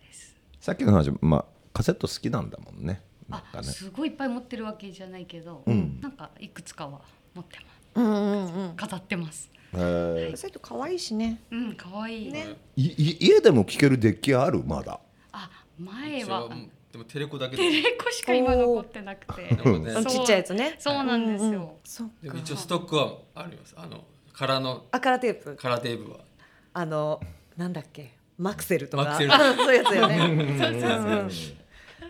[0.60, 3.02] さっきの話、まあ、カセット好きなんだもんね。
[3.28, 3.64] なんあかね。
[3.68, 6.00] すごいいっぱい持ってるわけじゃないけど、ん。
[6.00, 7.00] なんかいくつかは
[7.34, 7.80] 持ってます。
[7.94, 8.76] うんうんうん。
[8.76, 9.50] 飾ってます。
[9.72, 10.36] えー。
[10.36, 11.40] サイト可愛いしね。
[11.50, 12.32] うん可愛い。
[12.32, 12.56] ね。
[12.76, 14.62] いい家でも聴けるデッキある？
[14.64, 14.98] まだ。
[15.32, 16.48] あ前一は応
[16.92, 19.42] でもテレコだけテでレコしか今残ってなくて。
[19.42, 20.74] ねちっちゃいやつね。
[20.80, 21.76] そうなんですうんうんよ。
[21.84, 22.12] そっか。
[22.24, 23.74] でも一応ストックはあります。
[23.76, 24.02] あの
[24.32, 25.54] カラーのあカラーテープ。
[25.56, 26.18] カラーテープは。
[26.72, 27.20] あの
[27.56, 28.10] なんだっけ？
[28.38, 29.04] マクセルとか。
[29.04, 29.30] マクセル。
[29.64, 30.16] そういうやつよね。
[30.18, 31.30] うん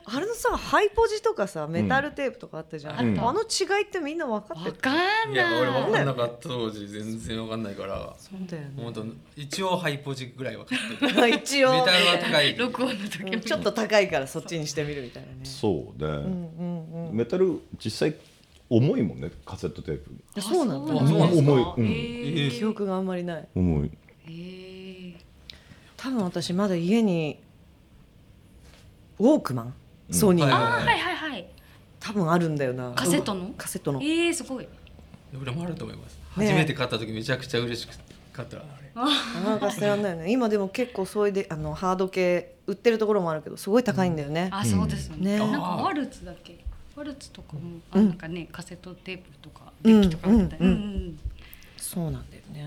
[0.04, 3.20] あれのさハイポジとかさメタルテープとかあったじゃん、うん。
[3.20, 4.76] あの違いってみんな分かってる？
[4.76, 4.92] わか
[5.28, 5.36] んい。
[5.36, 5.92] や俺分ない。
[5.92, 8.14] かんなかった当時全然分かんないから。
[8.18, 8.70] そうだよね。
[8.76, 9.04] 本当
[9.36, 11.28] 一応ハイポジぐらい分かってる。
[11.36, 12.56] 一応メタルは高い。
[12.56, 13.40] 録音の時もうん。
[13.40, 15.38] ちょっと高いからそっちにしてみるみたいなね。
[15.44, 16.14] そうね、うん
[16.92, 17.16] うんうん。
[17.16, 18.16] メタル実際
[18.68, 20.10] 重いもんねカセットテープ。
[20.36, 20.94] あそうなんだ。
[20.94, 21.52] あそうなんですか？
[21.52, 21.86] 重いうん。
[21.86, 22.50] へー。
[22.58, 23.48] 記憶があんまりない。
[23.54, 23.90] 重い。
[24.26, 25.14] へー。
[25.96, 27.38] 多分私まだ家に
[29.18, 29.74] ウォークマン？
[30.10, 31.46] ソニーの、はいあーはいはいはい。
[32.00, 32.92] 多分あるんだよな。
[32.94, 33.50] カセットの？
[33.56, 34.00] カセットの。
[34.02, 34.68] ええすごい。
[35.40, 36.14] 俺もあると思います。
[36.36, 36.46] ね。
[36.46, 37.86] 初めて買った時めちゃくちゃ嬉し
[38.32, 39.44] かったあれ。
[39.44, 40.30] なんか捨てらんないよね。
[40.32, 45.32] 今でも結構そういうであのハード系売ってるところもあるけどすごい高いんだよね、あそうですよね。
[45.32, 45.38] ね。
[45.38, 46.58] なんかワルツだっけ？
[46.96, 47.60] ワルツとかも
[47.92, 50.70] あうんなんかねカセットテープとかデッキとかあったりうん。
[50.70, 50.74] うん。
[50.74, 51.18] うん。
[51.76, 52.66] そうなんだよね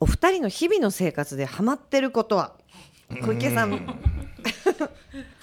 [0.00, 2.54] お二人の日々の生活でハマってることは？
[3.22, 3.98] 小池さん。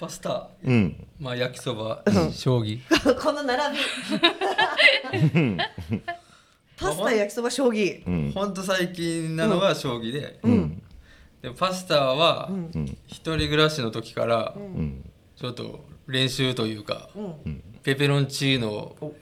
[0.00, 0.48] パスタ。
[0.64, 1.06] うん。
[1.20, 2.02] まあ焼きそば。
[2.32, 2.80] 将棋。
[3.22, 3.82] この並び。
[6.76, 8.04] パスタ焼きそば将棋。
[8.06, 8.32] うん。
[8.32, 10.82] ほんと最近なのが将棋で、うん。
[11.42, 12.98] でパスタはうん。
[13.06, 15.08] 一人暮らしの時からうん。
[15.36, 17.62] ちょっと練習というか、うん。
[17.82, 19.14] ペペロンチーノを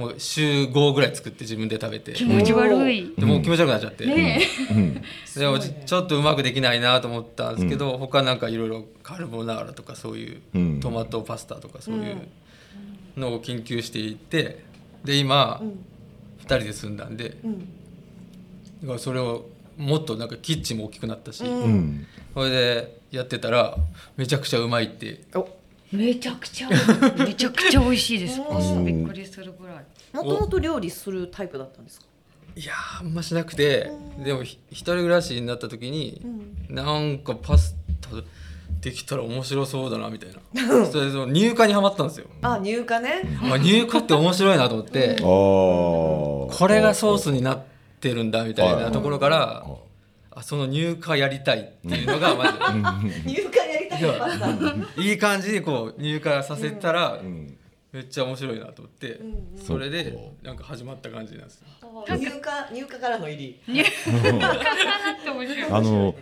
[0.00, 2.12] もう週5ぐらい作って自分で食べて。
[2.12, 3.14] 気持ち悪い。
[3.18, 4.94] でもう気持ち悪くなっちゃって、ねうん。
[5.36, 10.80] でもちちょっとうまくできないなと思ったんですけど、他なんかいろいろカルボナーラとかそういううん。
[10.80, 12.16] トマトパスタとかそういう
[13.16, 14.64] のを研究していって
[15.04, 15.60] で今、
[16.40, 17.36] 2人で住んだんで、
[18.80, 22.06] だからそれをもっとなんかキッチンも大きくなったし、うん。
[22.32, 23.76] それでやってたら
[24.16, 25.20] めちゃくちゃうまいって
[25.92, 26.68] めちゃくちゃ
[27.18, 28.40] めちゃくちゃ美味しいです。
[28.48, 29.84] パスタびっくりするぐらい。
[30.12, 32.06] もともと料理するタイプだったんですか？
[32.56, 33.90] いやーあんましなくて
[34.24, 36.20] でもひ一人暮らしになった時に、
[36.68, 38.08] なんかパスタ
[38.80, 40.86] できたら面白そうだなみたいな。
[40.86, 43.22] それでその入荷にはまったんですよ、あ入荷ね。
[43.42, 45.16] まあ、入荷って面白いなと思って。
[45.20, 47.62] これがソースになっ
[48.00, 49.64] てるんだみたいなところから
[50.32, 52.44] あその入荷やりたいっていうのがま
[53.26, 53.69] 入荷
[54.96, 57.56] いいい感じにこう入荷させたらうん。
[57.92, 59.20] めっちゃ面白いなと思って
[59.66, 61.66] それでなんか始まった感じなんですよ。
[62.06, 63.60] 入荷入荷からの入り。
[63.60, 63.64] っ
[65.24, 65.70] て面白い。
[65.72, 66.14] あの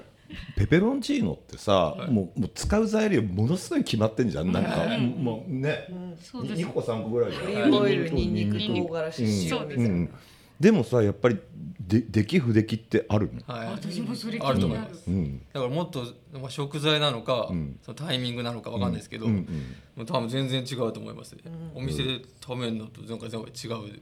[0.56, 5.88] ペペロンチーノってさ、もうもう使う材料ものすごい決まってんじゃんなんか、もうね、
[6.20, 6.62] そうです。
[6.62, 7.44] 2個3個ぐらいじゃん。
[7.44, 9.28] オリーブオイル唐辛子うん。
[9.28, 10.14] 塩みたいなうん
[10.60, 11.38] でもさやっぱり
[11.88, 13.68] で出来不出来ってあるの、はい。
[13.68, 15.10] 私もそれ気あるとになる思います。
[15.10, 15.38] うん。
[15.54, 17.78] だからもっと、まあ、食材なのか、ん。
[17.82, 19.46] そのタイミングなのかわかんないですけど、うんうん
[19.96, 21.32] もう多分全然違うと思います。
[21.32, 21.42] ね、
[21.74, 24.00] お店で食べるのとなんか全然違う、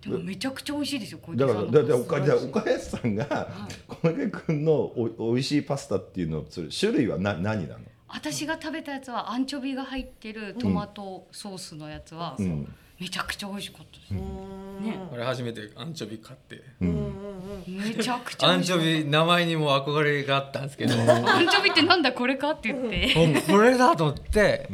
[0.00, 12.74] でもめちゃくちゃ美味しいですよださんのからだだ岡じゃあ岡安さんが小池君のおおいしいパスタっていうのそれ種類はな何なの、私が食べたやつはアンチョビが入ってるトマトソースのやつはうん
[13.04, 14.98] めちゃくちゃ美味しかったです、ね。
[15.10, 20.94] これ初めてアンチョビ買って、めちゃくちゃアンチョビ名前にも憧れがあったんですけど。
[20.94, 23.12] アンチョビってなんだこれかって言って。
[23.50, 24.70] おこれだと思って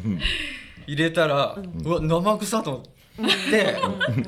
[0.87, 3.77] 入れたら、うわ生臭と思って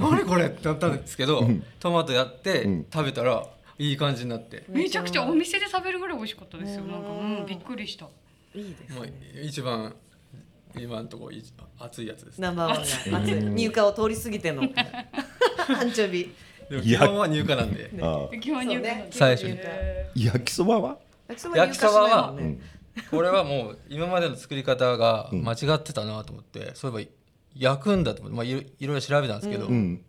[0.01, 2.87] 何これってなったんですけどトマトやってん。
[2.93, 3.47] 食べたら
[3.79, 6.83] いい感じになって、めちゃくちゃお店で食べるぐらい美味しかったですよ。
[6.87, 8.09] なんかうんびっくりした。
[8.53, 9.09] いいですもう
[9.45, 9.95] 一番
[10.78, 11.42] 今のところい
[11.78, 12.76] 熱いやつですナンバーワン
[13.12, 13.44] が熱い。
[13.44, 14.62] 入荷を通り過ぎての。
[14.62, 16.32] アンチョビ。
[16.70, 17.90] でも基本は入荷なんで。
[18.00, 19.08] あ基本に言うそうね。
[19.12, 19.58] 最初に。
[20.14, 20.98] 焼きそばは？
[21.28, 22.37] 焼きそば入荷しないもん。
[22.37, 22.58] ね
[23.11, 27.11] これはもう今までの作り方が間違ってたなと思って、そういえば
[27.54, 30.04] 焼くんだと思って、まあ、いろいろ調べたんですけど、うん。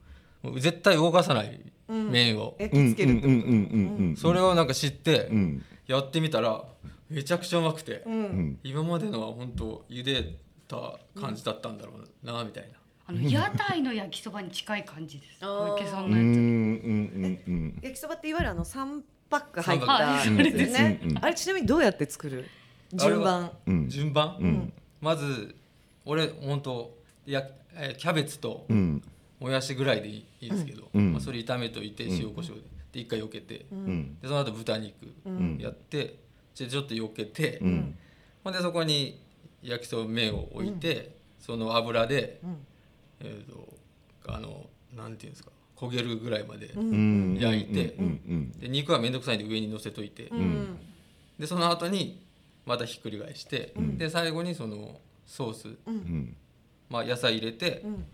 [0.58, 5.64] 絶対動かさない麺を、焼き付けるってうんうんうんうんうんそれをなんか知ってうん。
[5.88, 6.64] やってみたら
[7.10, 8.60] めちゃくちゃうまくて、うん。
[8.64, 10.36] 今までのは本当茹で
[10.74, 15.40] た感じだったんだろうなみたいな、あの屋台の焼きそばに近い感じです。
[15.42, 16.24] 小池さんのや
[17.82, 17.86] つ。
[17.86, 22.48] 焼きそばっていわゆるあの三パック入ったやつですねあれちなみにどうやって作る？
[22.94, 23.52] 順番。
[23.66, 23.90] うん。
[23.90, 24.74] 順番、ん。
[25.02, 25.56] まず
[26.06, 29.02] 俺本当やえーキャベツとうん。
[29.40, 31.14] もやしぐらいでいいですけど、うん。
[31.14, 32.64] まあ、それ炒めといて塩コショウで。
[32.94, 34.20] で一回避けて、うん。
[34.22, 34.94] でその後豚肉
[35.28, 35.58] ん。
[35.60, 36.20] やって、
[36.58, 37.98] でちょっと避けて、うん。
[38.44, 39.20] ほんでそこに
[39.64, 42.58] 焼きそば麺を置いて、その油で、ん。
[43.20, 43.68] えー、と
[44.28, 47.38] あのなんていうんですか焦げるぐらいまで、うん。
[47.40, 47.96] 焼いて
[48.60, 50.78] で肉は面倒くさいんで上に乗せといて、うん。
[51.40, 52.22] でその後に
[52.66, 56.36] またひっくり返して、で最後にそのソース、うん。
[56.90, 58.06] まあ、野菜入れて、ん。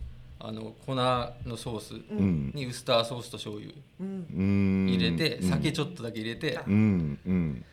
[0.42, 2.52] あの粉のソースうん。
[2.56, 4.88] にウスターソースと醤油うん。
[4.90, 7.20] 入れて、酒ちょっとだけ入れて、うん。
[7.26, 7.66] うん。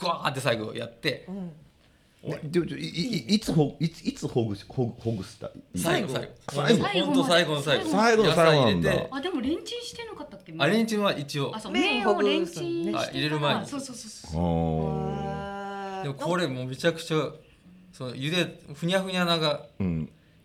[0.00, 1.28] グワーって最後やって、
[2.44, 5.50] でもいいいいつほいついつほぐしほぐほぐした？
[5.76, 6.28] 最後最後。
[6.48, 6.84] 最後。
[7.06, 7.90] 本当最後の最後。
[7.90, 10.54] 最後の最後なんあでもレンチンしてなかったっけ？
[10.56, 11.54] あレンチンは一応。
[11.54, 11.72] あそう。
[11.72, 13.66] 麺麺をレンチンして入れる前に。
[13.66, 14.40] そうそうそうそう。
[14.40, 17.30] あでもこれもうめちゃくちゃ
[17.92, 19.66] その茹でふにゃふにゃなが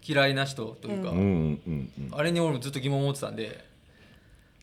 [0.05, 1.09] 嫌いな人というか、
[2.17, 3.68] あれに俺もずっと疑問を持ってたんで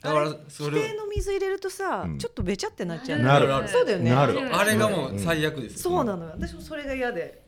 [0.06, 2.18] だからそれを規定の水入れるとさうん。
[2.18, 3.68] ちょっとべちゃってなっちゃうなる。
[3.68, 4.10] そうだよね。
[4.10, 4.56] なる。
[4.56, 6.32] あれがもう最悪です、そうなのよ。
[6.34, 7.42] 私もそれが嫌で。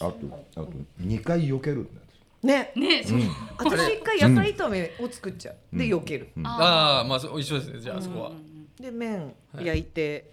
[0.00, 0.14] あと
[0.56, 2.04] あと二回避けるんだよ。
[2.42, 2.72] ね。
[2.76, 3.18] ねそう。
[3.58, 5.76] 私一回野菜炒めを作っちゃう。
[5.76, 6.28] で避ける。
[6.42, 8.32] ああまあそう一緒ですねじゃあそこは、
[8.78, 10.30] で麺焼いて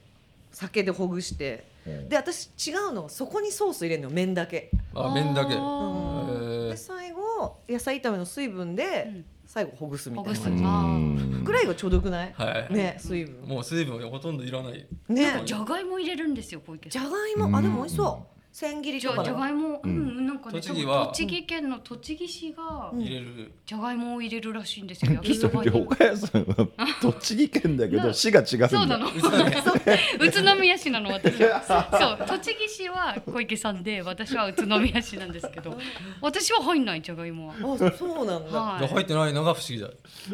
[0.51, 1.69] 酒でほぐして。
[2.09, 3.03] で私違うの。
[3.03, 4.15] はそこにソース入れるのよ。
[4.15, 4.69] 麺だけ。
[4.93, 5.53] あ麺だけ。
[5.53, 10.69] へでー最後の野菜炒めの水分でうん最後ほぐすみたいな。
[10.69, 12.73] ほぐらいがちょうどよくない、はい。
[12.73, 13.47] ね水分。
[13.47, 14.87] もう水分ほとんどいらない。
[15.09, 15.41] ね。
[15.45, 17.07] じゃがいも入れるんですよ小池じさん。
[17.07, 17.57] ゃがいも？
[17.57, 23.51] あでも美味しそう千切りじゃとかじゃがいも、うん、なんかね、栃木は栃木県の栃木市が入れる。
[23.65, 25.13] じゃがいもを入れるらしいんですよ。
[25.13, 25.69] 焼きそばに。
[25.69, 26.67] 岡谷さんは
[27.01, 28.69] 栃木県だけど 市が違うんだ。
[28.69, 29.07] そうなの。
[30.19, 31.63] 宇都宮市なの私は。
[32.19, 35.77] そう栃木市は小池さんで私は宇都宮市なんですけど、
[36.19, 37.53] 私は入んないじゃがいもは。
[37.53, 38.87] あそうなんだ、はい。
[38.87, 39.87] 入ってないのが不思議だ。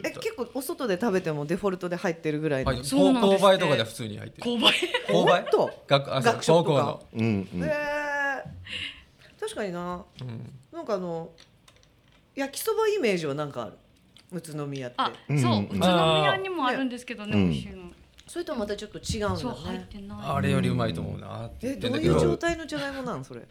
[0.04, 2.84] え結構お外で食べてもデフォルトで入ってるぐらいの、はい。
[2.84, 4.44] そうなんです購買とかでは普通に入ってる。
[4.44, 4.74] 購買。
[5.08, 5.46] 購買？
[5.46, 5.72] と？
[5.88, 7.06] 学あ学校の。
[7.14, 7.64] うんうん。
[7.64, 8.07] へえ
[9.40, 10.06] 確かにな。
[10.22, 10.54] うん。
[10.72, 11.32] なんかあの
[12.36, 13.74] 焼きそばイメージはなんかある。
[14.32, 14.98] 宇都宮って。
[15.38, 15.66] そう、うん。
[15.66, 17.50] 宇都宮にもあるんですけどね、うん。
[17.50, 17.92] 美味しいの。
[18.28, 20.18] それとはまたちょっと違うんそうだね入ってない。
[20.22, 21.46] あれよりうまいと思うな。
[21.48, 22.20] って言えどどういう？
[22.20, 23.42] 状態のじゃがいもなんそれ？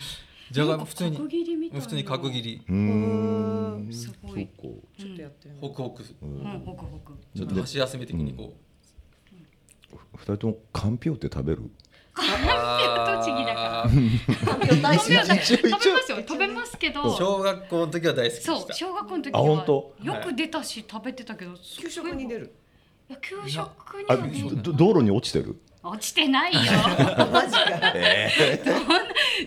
[0.50, 1.16] じゃがいも普通に。
[1.16, 1.82] 角切りみたいな。
[1.82, 2.42] 普通に角切。
[2.42, 2.62] り。
[2.68, 3.92] うーん。
[3.92, 4.46] すごい。
[4.98, 6.04] ちょっとやってホクホク。
[6.20, 7.12] うん、ホクホク。
[7.34, 8.52] ちょっと箸休め的にこ
[10.14, 11.70] 二人ともかんぴょうって食べる？
[12.12, 13.54] かんぴょう大好きだ
[13.88, 15.22] ね食べますよ。
[16.26, 17.16] 食べますけど。
[17.16, 19.40] 小学校の時は大好きでそう小学校の時は。
[20.02, 22.54] よく出たし食べてたけど給食に出る？
[23.08, 23.12] い。
[23.12, 25.56] や給食にあは出るど道路に落ちてる？
[25.82, 26.60] 落ちてないよ。
[27.32, 27.80] マジか。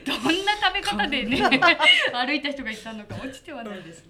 [0.05, 0.48] どんな
[0.81, 1.37] 方でね
[2.13, 4.03] 歩いた人がいたのか落ちてはないです。
[4.03, 4.09] うん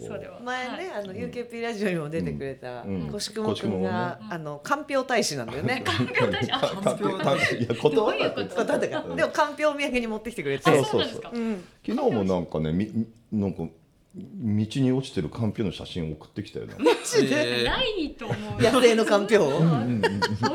[0.00, 0.38] それは。
[0.40, 3.08] 前ね、あの UKP ラジオにも出てくれたうん。
[3.10, 5.80] こしくんが、こしくもあのかんぴょう大使なんだよね。
[5.84, 8.64] かんぴょういや言ど葉だってういうこと？
[8.64, 9.02] だってか。
[9.16, 10.64] でもかんぴょうお土産に持ってきてくれて。
[10.64, 11.30] そうそうなんですか。
[11.32, 12.90] うん、昨日もなんかねみ
[13.32, 13.62] なんか
[14.18, 16.74] 道に落ちてるかんぴょうの写真送ってきたよね。
[16.80, 17.64] えー。
[17.64, 19.52] ないと思う野生のかんぴょう？
[19.52, 20.00] そん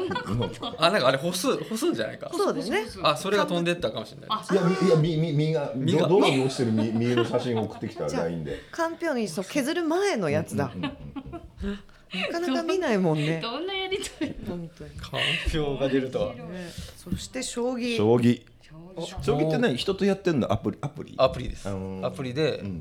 [0.09, 2.31] なことあなんかあれ干す干すんじゃないか？
[2.33, 2.83] そうですね。
[3.03, 4.39] あそれが飛んでったかもしれない。
[4.41, 6.07] あいやみいやみみみが実が？
[6.07, 8.57] 道路に落ちてるみみの写真送ってきたじゃあ LINE で。
[8.71, 10.71] かんぴょうにそう削る前のやつだ。
[10.75, 10.89] な
[12.31, 13.39] かなか見ないもんね。
[13.43, 14.33] どんなやりとり？
[14.47, 14.89] 本当に。
[14.99, 15.19] かん
[15.51, 16.33] ぴょうが出るとは。
[16.33, 16.41] ね
[16.97, 17.95] そして将棋。
[17.95, 18.41] 将棋。
[19.21, 19.77] 将棋って何？
[19.77, 20.51] 人とやってんの？
[20.51, 21.13] アプリアプリ？
[21.17, 21.69] アプリです。
[21.69, 22.79] あのーアプリでうん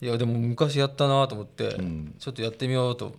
[0.00, 2.14] いやでも昔やったなと思ってん。
[2.18, 3.14] ちょっとやってみようと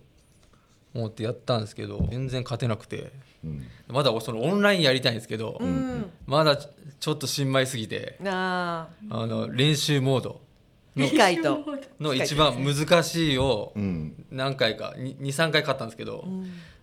[0.94, 3.12] 思ってやったんですけど全然勝てなくて。
[3.44, 3.66] うん。
[3.88, 6.10] まだそのオンラインやりたいんですけどうん。
[6.26, 6.68] まだち
[7.00, 9.22] ちょっと新米すぎてああ。
[9.22, 10.40] あの練習モード。
[10.96, 11.64] 理解と。
[12.00, 14.24] の一番難しいをうん。
[14.30, 16.24] 何回か23回勝ったんですけど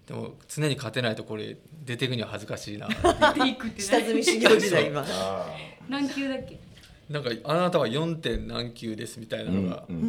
[0.07, 2.87] でも常に勝てないとこれ出ていくには恥ずかしいな。
[3.33, 5.03] 出ていくって下積み修行時代今。
[5.07, 5.47] あ
[5.89, 6.59] 何級だっけ？
[7.09, 8.15] なんかあなたは 4.
[8.17, 9.99] 点何級ですみたいなのがうんう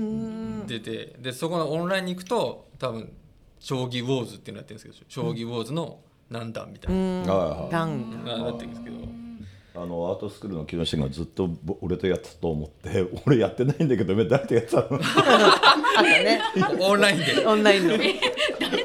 [0.65, 0.67] ん。
[0.67, 3.13] 出てでそこのオンラインに行くと多分
[3.61, 5.99] 将棋ウォーズっていうのやってるんですけど将棋ウォーズの
[6.31, 7.25] 何段みたいなうん。
[7.29, 8.25] あダン。
[8.25, 8.97] ななってるんですけど
[9.79, 14.89] あのアートスクールの木下がずっとぼ俺とやってたと思って 俺やってないんだけど誰とやってたの？
[14.93, 15.01] あっ
[15.97, 16.41] たね。
[16.81, 17.95] オンラインでオンラインの。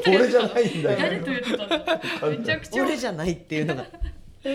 [0.08, 2.32] 俺じゃないんだよ誰とやってたの？
[2.32, 3.86] めちゃくちゃ俺じゃないっていうのが。
[4.44, 4.54] だっ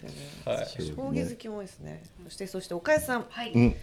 [0.00, 0.18] たよね。
[0.44, 2.02] はい将棋好きも多いですね。
[2.24, 3.74] そしてそして岡谷さん、はい、うん。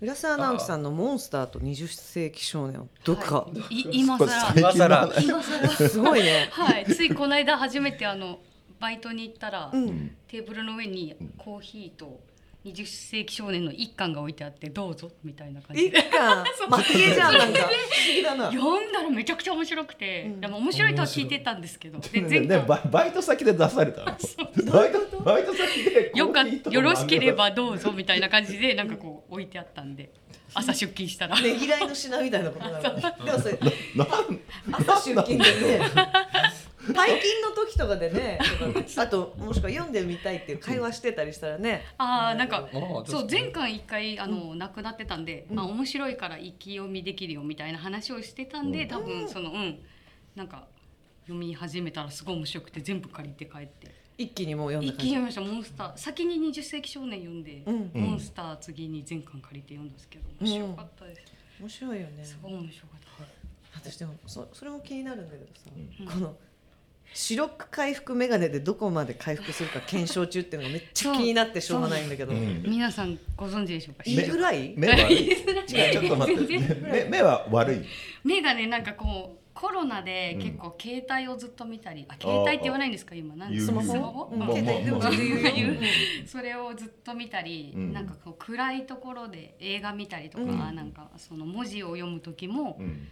[0.00, 4.00] 浦沢直樹さんのモンスターと20世紀少年をどっか、い。
[4.00, 5.12] 今これさ今更。
[5.20, 5.68] 今更。
[5.88, 6.48] すごいね。
[6.52, 6.86] はい。
[6.86, 8.38] ついこの間初めてあの
[8.80, 10.16] バイトに行ったら、うん。
[10.28, 12.20] テーブルの上にコーヒーと
[12.64, 16.02] 20世紀少年の一巻が置いてあってどうぞみたいな感じ一で
[16.68, 17.60] 巻 負けじゃんなんか。
[18.50, 20.40] 読んだらめちゃくちゃ面白くて、うん。
[20.40, 22.28] でも面白いとは聞いてたんですけどでね。
[22.28, 24.72] 前回ねバイバイト先で出されたの？
[24.72, 30.10] バイトバイト先でよかよろしければどうぞみたいな感じでなんかこう置いてあったんで
[30.54, 32.80] 朝出勤したら、ねぎらいの品みたいなことなの。
[33.24, 33.58] でもそれ
[34.72, 35.80] 朝出勤でね。
[36.86, 38.38] 退勤の時とかでね、
[38.96, 41.82] あともしくは読んでみたいっていう会話してたりしたらね。
[41.98, 42.68] ああなんか
[43.06, 49.78] そう前回一回あの、亡くなってたんで、まあ面白いから一気読みできるよみたいな話をしてたんで、多分そのうん。
[50.34, 50.66] なんか
[51.22, 53.94] 読み始めたらすごい面白くて全部借りて帰って。
[54.16, 55.10] 一気にもう読ん一だ感じ。
[55.10, 55.40] 気に読みました。
[55.40, 55.92] モンスター。
[55.96, 57.90] 先に20世紀少年読んで、うん。
[57.94, 61.22] モンスター次に全巻借りて読んだんですけど面白かったです、
[61.60, 62.24] 面白いよね。
[62.24, 63.24] すごい面白かった、
[63.90, 66.36] 私でもそそれも気になるんだけどさ、この
[67.14, 72.36] 視力回復メガネでどこまで回復するか検証中っていうのがめっちゃ気になってしょうがないんだけど、う。
[72.36, 72.62] ん。
[72.64, 74.02] 皆さんご存知でしょうか？
[74.04, 74.74] いいぐらい？
[74.76, 76.58] 目悪 い違うちょっと待って。
[76.80, 77.80] 目目は悪い？
[78.24, 83.14] 目がねなんかこうコロナで結構携帯をずっと見たり、あ携帯って言わないんですか？
[83.14, 83.36] 今。
[83.36, 83.64] なん言う。
[83.64, 84.38] スマスマホホ、うん。
[84.40, 84.98] まあ携帯でも
[85.54, 85.78] 言
[86.26, 87.92] それをずっと見たり、うん。
[87.92, 90.58] なんかこう暗いところで映画見たりとか、うん。
[90.74, 93.06] なんかその文字を読む時も、うん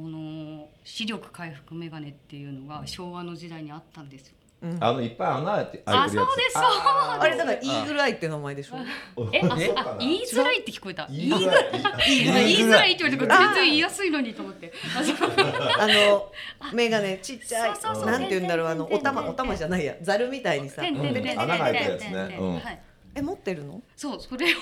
[0.00, 4.34] この視力回復メガネっていうのが昭和の時代にあったんですよ。
[4.80, 6.54] あのいっぱい穴開いてあそうです。
[6.54, 6.62] そう。
[7.20, 8.76] あれだからイーグルアイって名前でしょ？
[9.32, 11.06] えああ言いづらいって聞こえた。
[11.10, 11.70] 言いづらい
[12.06, 12.92] 言いづらい。
[12.92, 14.72] って言われて全然言いやすいのにと思って。
[15.78, 16.32] あの
[16.72, 18.06] メガネちっちゃいそうそうそう。
[18.06, 19.94] なんて言うんだろうあのおてんてんてんてん玉お玉じゃないや。
[20.02, 20.82] ざるみたいにさ。
[20.82, 21.14] てんてんてん。
[21.14, 22.82] てんてん穴が開いたやつね。
[23.14, 23.82] え持ってるの？
[23.96, 24.56] そうそれを。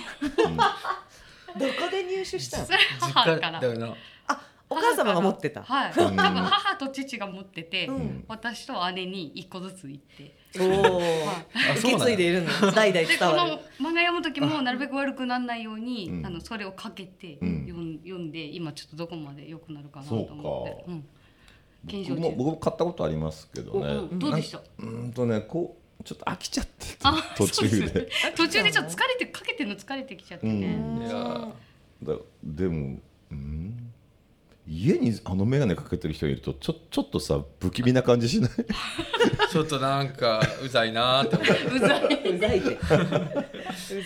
[1.58, 2.64] どこで入手したの？
[2.66, 2.78] 実家
[3.14, 3.60] 母から。
[3.60, 3.94] だよな。
[4.28, 5.62] あお母様が持ってた。
[5.62, 5.92] はい。
[5.92, 8.24] 多分母と父が持ってて、うん。
[8.26, 10.34] 私と姉に一個ずつ行って。
[10.58, 11.00] おお
[11.78, 12.50] 受け継いでいるの。
[12.72, 13.40] 代々で伝わる。
[13.40, 16.26] この漫画読む時もなるべく悪くならないように、うん。
[16.26, 17.66] あのそれをかけてうん。
[17.68, 20.34] 読ん読んで今ちょっとどこまで良くなるかなと思って。
[20.34, 20.92] そうか。
[20.92, 21.04] ん、
[21.86, 24.08] 検証僕も中僕も買ったことありますけどね。
[24.12, 24.58] どうでした？
[24.58, 26.72] うーんとねこうちょっと飽きちゃって
[27.04, 28.08] あ途中で。
[28.36, 31.02] 途中でちょっと疲れてかけてんの疲れてきちゃってね、うん。
[31.02, 31.48] いや
[32.02, 32.98] だでも
[33.30, 33.85] うん
[34.68, 38.50] 家にあの眼鏡かけてる人いるとちょちょっとさ不気味な感じしない？
[39.50, 42.34] ちょっとなんかうざいなーって思って うざい。
[42.34, 42.70] うざいって。
[42.74, 42.78] う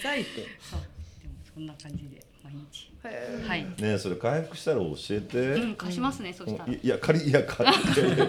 [0.02, 0.46] ざいって。
[0.60, 0.80] そう。
[1.22, 2.90] でもそんな感じで毎日。
[3.48, 6.70] はい、ねえそれ回復したら教えて、うん、貸しますね、そしたら。
[6.70, 8.26] いいや借りいや借りいやいや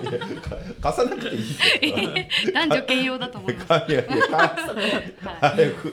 [0.82, 3.28] 貸さなくていい男女兼用だ。
[3.28, 4.06] と思いますいやい。
[4.06, 4.74] や貸さ
[5.42, 5.90] あれフ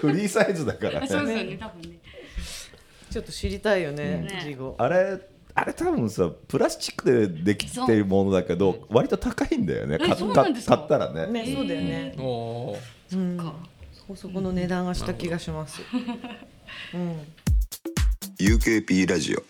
[0.00, 1.06] フリーサイズだからね。
[1.06, 1.98] そうですよね多分ね。
[3.10, 4.74] ちょっと知りたいよねね事後。
[4.78, 5.20] あれ
[5.60, 9.98] あれ多分さプラスチックでできてるものだけど割と高いんだよね。
[10.00, 10.76] えかそうなんですか？
[10.76, 11.26] 買ったらね。
[11.26, 12.14] ねそうだよね。
[13.12, 13.36] うん。
[13.36, 13.54] か。
[13.92, 15.82] そこそこの値段がした気がします。
[16.94, 17.26] うん。
[18.38, 19.42] UKP ラジオ。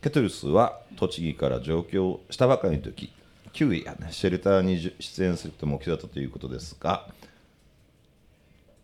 [0.00, 3.12] ケトルスは栃木から上京したばかりの時
[3.52, 7.06] 9位やねシェルターに出演すると目標だったということですが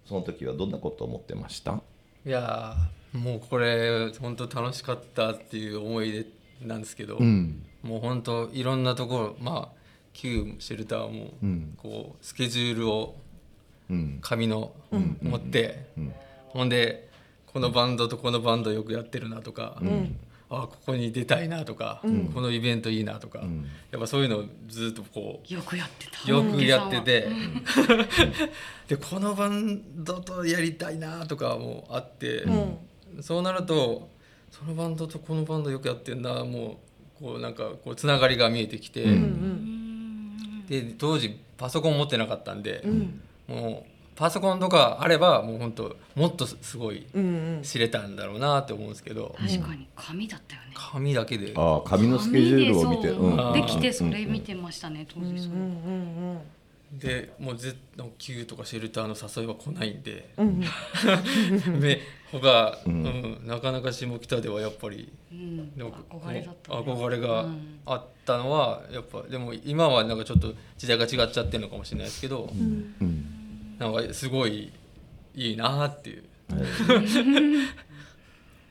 [0.07, 1.81] その時はどんなことを思ってました？
[2.24, 6.24] いやーもうこれ本当楽しかったっていう思い出
[6.62, 7.62] なんですけど、ん。
[7.82, 9.78] もう本当いろんなところまあ
[10.12, 11.74] 旧シェルターもん。
[11.76, 13.16] こうスケジュールを
[13.90, 14.18] うん。
[14.20, 14.72] 紙の
[15.22, 16.12] 持って、ん。
[16.48, 17.09] ほんで
[17.46, 19.80] このバンドとこのバンドよくやってるなとか、
[20.50, 22.02] あここに出たいなとか、
[22.34, 23.42] このイベントいいなとか、
[23.90, 26.30] やっぱそういうのをずっとこうよくやってた。
[26.30, 27.64] よくやってて、うん。
[28.88, 32.44] でこのバンドとやりたいなとかもあって、
[33.22, 34.11] そうなると
[34.51, 36.78] そのバンドとこのバンドよくやってんなも
[37.20, 39.05] うこうなんかこうつながりが見えてきて、
[40.68, 42.82] で当時パソコン持ってなかったんで、
[43.46, 47.62] もうパソコンとかあればもう本当もっとすごいうんうん。
[47.62, 49.86] 知れたんだろうなって思うんですけど、確かに。
[49.94, 50.68] 紙だったよね。
[50.74, 51.53] 紙だけで。
[51.57, 53.53] ああ紙のスケジュールを見て、ううん。
[53.53, 55.64] できてそれ見てましたね当時それうんう
[56.34, 56.38] ん
[56.93, 60.32] でもう絶対 Q とかシェルターの誘いは来ないんで。
[60.39, 61.80] うんうん。
[61.80, 62.01] め
[62.32, 63.41] 他、うん。
[63.45, 65.12] なかなか下北ではやっぱり。
[65.30, 65.76] うん。
[65.76, 67.80] でも憧れ憧れがうん。
[67.84, 73.76] あったのはやっぱでも今はなんかちょっと時代が違っちゃってるのかもしれないですけど、うん。
[73.78, 74.72] なんかすごい
[75.34, 76.24] いいなっていう。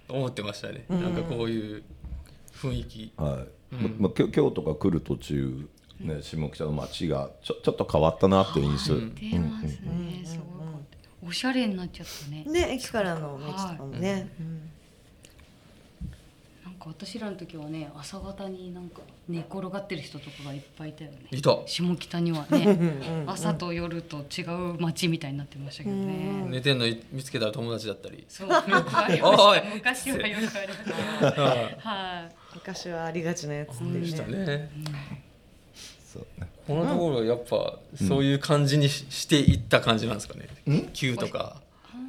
[0.09, 1.83] 思ってましたね、なんかこういう
[2.53, 3.75] 雰囲気、はい。
[3.75, 5.67] まま京京都が来る途中、
[5.99, 9.15] ね、下北の街がちょちょっと変わったなっていう印象、うん。
[9.15, 10.21] 出ますね。
[10.23, 12.43] すごかったおしゃれになっちゃったね。
[12.45, 14.29] ね駅からの道とかもね。
[16.63, 21.17] なんか私らの時はね朝方になんか寝転がってる人とかがいっぱいいたよね。
[21.31, 21.57] いた。
[21.65, 23.23] 下北にはね。
[23.25, 26.45] 朝と夜と違う街みたいになってましたけどね。
[26.47, 28.49] 寝てんの見つけたら友達だったり、そう。
[28.49, 29.57] よくありまおい。
[29.57, 30.73] した昔はよくありま
[31.31, 31.41] した
[31.89, 32.35] はい。
[32.53, 34.37] 昔はありがちなやつでしたね。
[34.37, 35.26] うね
[36.67, 41.61] このところやっぱそういう感じにししていった感じなんですかね、Q とか。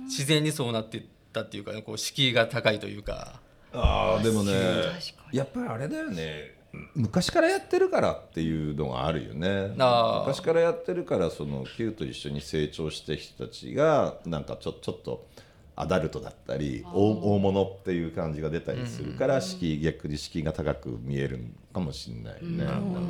[0.09, 3.41] 自然にそうなっていったっていうかこう敷居が高いというか。
[3.73, 4.53] ああでもね
[5.31, 6.57] やっぱりあれだよね。
[6.95, 9.75] 昔からやってるからっていうのがあるよね。
[10.21, 15.27] 昔からやってるからその Q と一緒に成長して人たちがなんかちょちょっと
[15.77, 21.39] アダルトだったり大大物っていう感じが出たりするから敷居逆に敷居が高く見える
[21.73, 22.65] かもしれないね。
[22.65, 23.01] なんか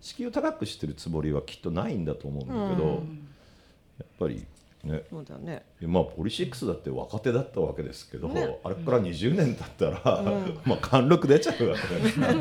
[0.00, 4.46] 敷居を高くしてるつもりはきっとないんだと思うんだけど、やっぱり
[4.84, 5.02] ね。
[5.10, 5.62] そうだね。
[5.82, 8.30] まあポリシックスだって若手だったわけですけど、
[8.64, 10.22] あれから20年経ったら、
[10.64, 12.38] まあ貫禄出ちゃうわけだよ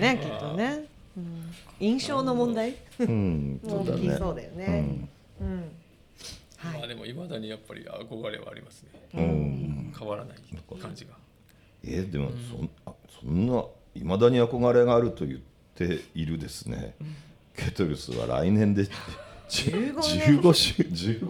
[0.00, 0.20] ね。
[0.20, 0.86] きっとね。
[1.16, 1.42] うん。
[1.78, 2.74] 印象の問題？
[3.00, 4.16] うん、そうだね。
[4.16, 5.08] そうだよね。
[5.40, 5.70] うん。
[6.56, 6.78] はい。
[6.78, 8.90] まあでもいまだにやっぱり憧れはありますね。
[9.14, 10.38] うん、変わらない
[10.80, 11.12] 感じが。
[11.84, 15.40] えでもそんあそんないまだに憧れがあると言っ
[15.88, 16.94] ているですね。
[17.56, 18.84] ケトルスは来年で
[19.48, 21.26] 15 15週15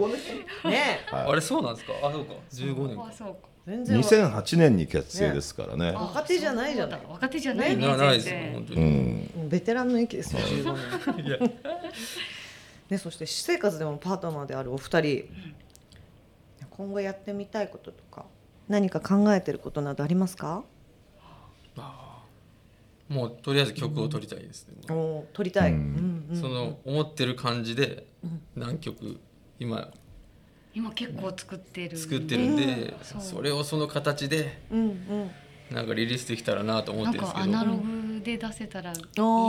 [0.65, 0.71] 年？
[0.71, 1.27] ねはい。
[1.29, 1.93] あれそうなんですか？
[2.03, 2.33] あそうか。
[2.53, 3.07] 15年か。
[3.09, 3.49] あそうか。
[3.67, 5.93] 全然2008年に結成ですからね。
[5.93, 7.01] 若手じゃないじゃない。
[7.09, 7.77] 若手じゃない。
[7.77, 7.87] ね。
[7.87, 9.31] なないです本当に、ん。
[9.37, 11.53] もうベテランの域ですよ15年。
[12.91, 15.29] ねそして私生活でもパートナーであるお二人。
[16.71, 18.25] 今後やってみたいこととか
[18.69, 20.65] 何か考えてることなどありますか？
[23.13, 26.41] もうとりあえず曲を取りたいですね、おー撮りたい、ううんんうん。
[26.41, 28.07] その思ってる感じで
[28.57, 29.21] 何曲
[29.59, 29.91] 今
[30.75, 31.97] 今結構作ってる。
[31.99, 33.21] 作ってるんで、そう。
[33.21, 35.31] それをその形でうんうん。
[35.75, 37.53] なんかリリースできたらなと思ってるんですけど。
[37.53, 38.95] かアナログで出せたらい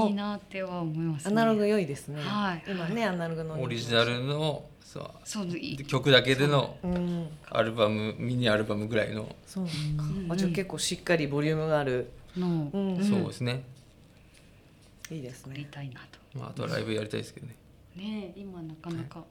[0.10, 2.64] いなっては思います、ね、アナログ良いですね、はい。
[2.68, 5.86] 今ねアナログのオリジナルのそう。
[5.88, 6.88] 曲だけでのう。
[6.88, 7.28] ん。
[7.50, 9.66] アルバムミニアルバムぐらいの、そう。
[9.66, 9.72] か、
[10.04, 10.32] うん。
[10.32, 12.98] あじゃあ結構しっかりボリュームがある、うん。
[13.04, 13.64] そうですね、
[15.12, 15.68] いいですね。
[15.72, 16.40] たいなと。
[16.40, 17.56] まあ、あとはライブやりたいですけどね。
[17.96, 19.24] ねえ今なかなか。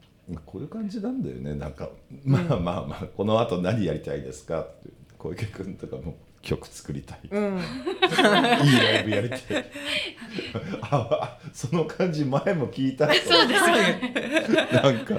[0.45, 1.53] こういう感じなんだよね。
[1.55, 1.89] なんか
[2.23, 4.61] まあまあまあこの後何やりたいですか？
[4.61, 7.57] って小池君とかも曲作りたい、うん。
[7.59, 9.41] いいライブやりたい。
[10.81, 14.69] ああその感じ前も聞いた そうですね。
[14.71, 15.15] なんか。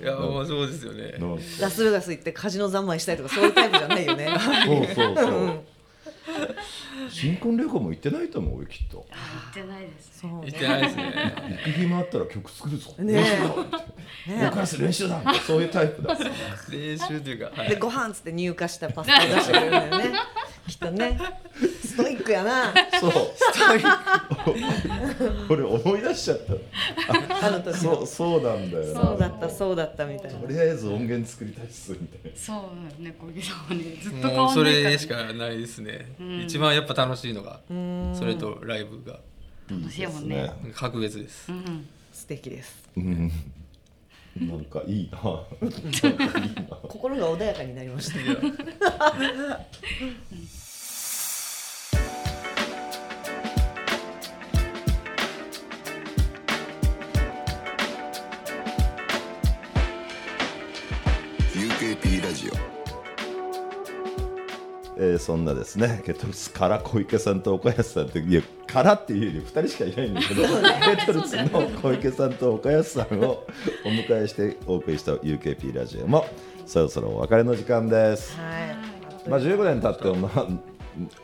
[0.00, 1.14] いやもうそうですよね。
[1.18, 1.38] の。
[1.60, 4.28] ラスベガス行ってカジノ三昧したいとかそういうタイプじゃないよね。
[4.66, 5.62] そうそうそう
[7.10, 9.06] 新婚旅行も行ってないと思うよきっと。
[9.10, 10.40] あ言ってないですそうね。
[10.46, 11.34] 言ってないですね。
[11.66, 15.22] 行く暇あったら曲作るぞ、ね練習だね僕らす練習だ。
[15.46, 16.16] そういうタイプだ。
[16.70, 17.68] 練習というか、はい。
[17.70, 20.18] でご飯っつって入荷したパスタを出してくれるんだよね。
[20.66, 21.18] きっとね
[21.96, 22.74] ストイックやな。
[23.00, 23.12] そう。
[25.48, 27.46] 俺思い出しちゃった。
[27.46, 29.00] あの時そうそうなんだよな。
[29.00, 30.38] そうだったそうだったみたいな。
[30.40, 32.36] とりあえず音源作りたいっすみたいな。
[32.36, 32.70] そ
[33.00, 33.96] うね小池さんはね。
[34.02, 36.42] ずっと変わんないから、れしかないですね、ん。
[36.42, 38.14] 一番やっぱ楽しいのがうん。
[38.14, 39.18] それとライブが。
[39.70, 40.52] 楽しいもんね。
[40.74, 41.88] 格別です、うん。
[42.12, 42.88] 素敵です。
[42.96, 43.32] うん。
[44.38, 45.18] なんかいいな。
[45.22, 48.18] なんかいいな心が穏やかになりました
[64.98, 73.44] えーそんなですねケトルスから小池さんと岡安さんっていやからっていうより2人しかいないんだけどケトルスの小池さんと岡安さんを
[73.84, 76.24] お迎えしてお送りした UKP ラジオも
[76.66, 78.36] そろそろお別れの時間です。
[78.36, 78.42] は
[79.26, 79.28] い。
[79.28, 80.44] まあ、15年経っても、まあ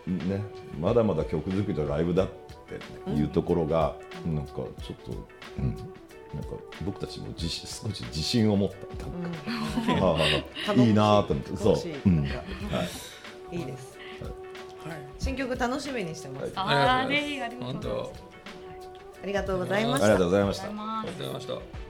[0.08, 0.44] ね、
[0.80, 2.28] まだまだ曲作りとライブだっ
[3.04, 4.66] ていうところが、なんかちょっ
[5.04, 5.12] と、
[5.58, 5.76] うん、なん
[6.44, 6.50] か
[6.84, 9.88] 僕たちも自信少し自信を持った。
[9.90, 10.16] なんか、あ
[10.70, 10.90] あ い。
[10.90, 11.56] いなと思って。
[11.56, 11.76] そう。
[12.06, 12.28] うん
[13.52, 13.98] いいです。
[15.18, 16.52] 新曲楽しみにしてます。
[16.56, 18.18] あーありねありがとうございま
[19.22, 19.22] す。
[19.32, 21.54] がとうございますありがとうございましありがたとうございました。
[21.54, 21.81] ありがとうございました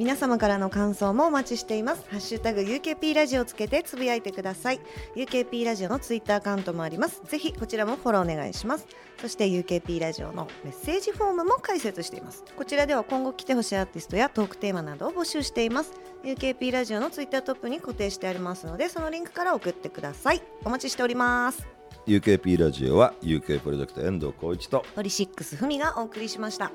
[0.00, 2.06] 皆様からの感想もお待ちしています。
[2.08, 4.80] ハッシュタグ UKP ラジオをつけてつぶやいてください。
[5.14, 7.20] UKP ラジオのツイッターアカウントもあります。
[7.26, 8.86] ぜひこちらもフォローお願いします。
[9.20, 12.44] そして UKP ラジオのメッセージフォームも開設しています。
[12.56, 15.92] こちらでは今後来てほしいアーティストやトークテーマなどを募集しています。
[16.24, 20.40] UKP ラジオのツイッタートップに固定してありますのでそのリンクから送ってください。
[20.64, 21.66] お待ちしております。
[22.06, 26.72] UKP ラジオは UK プロジェクト遠藤浩一とポリシックスふみがお送りしました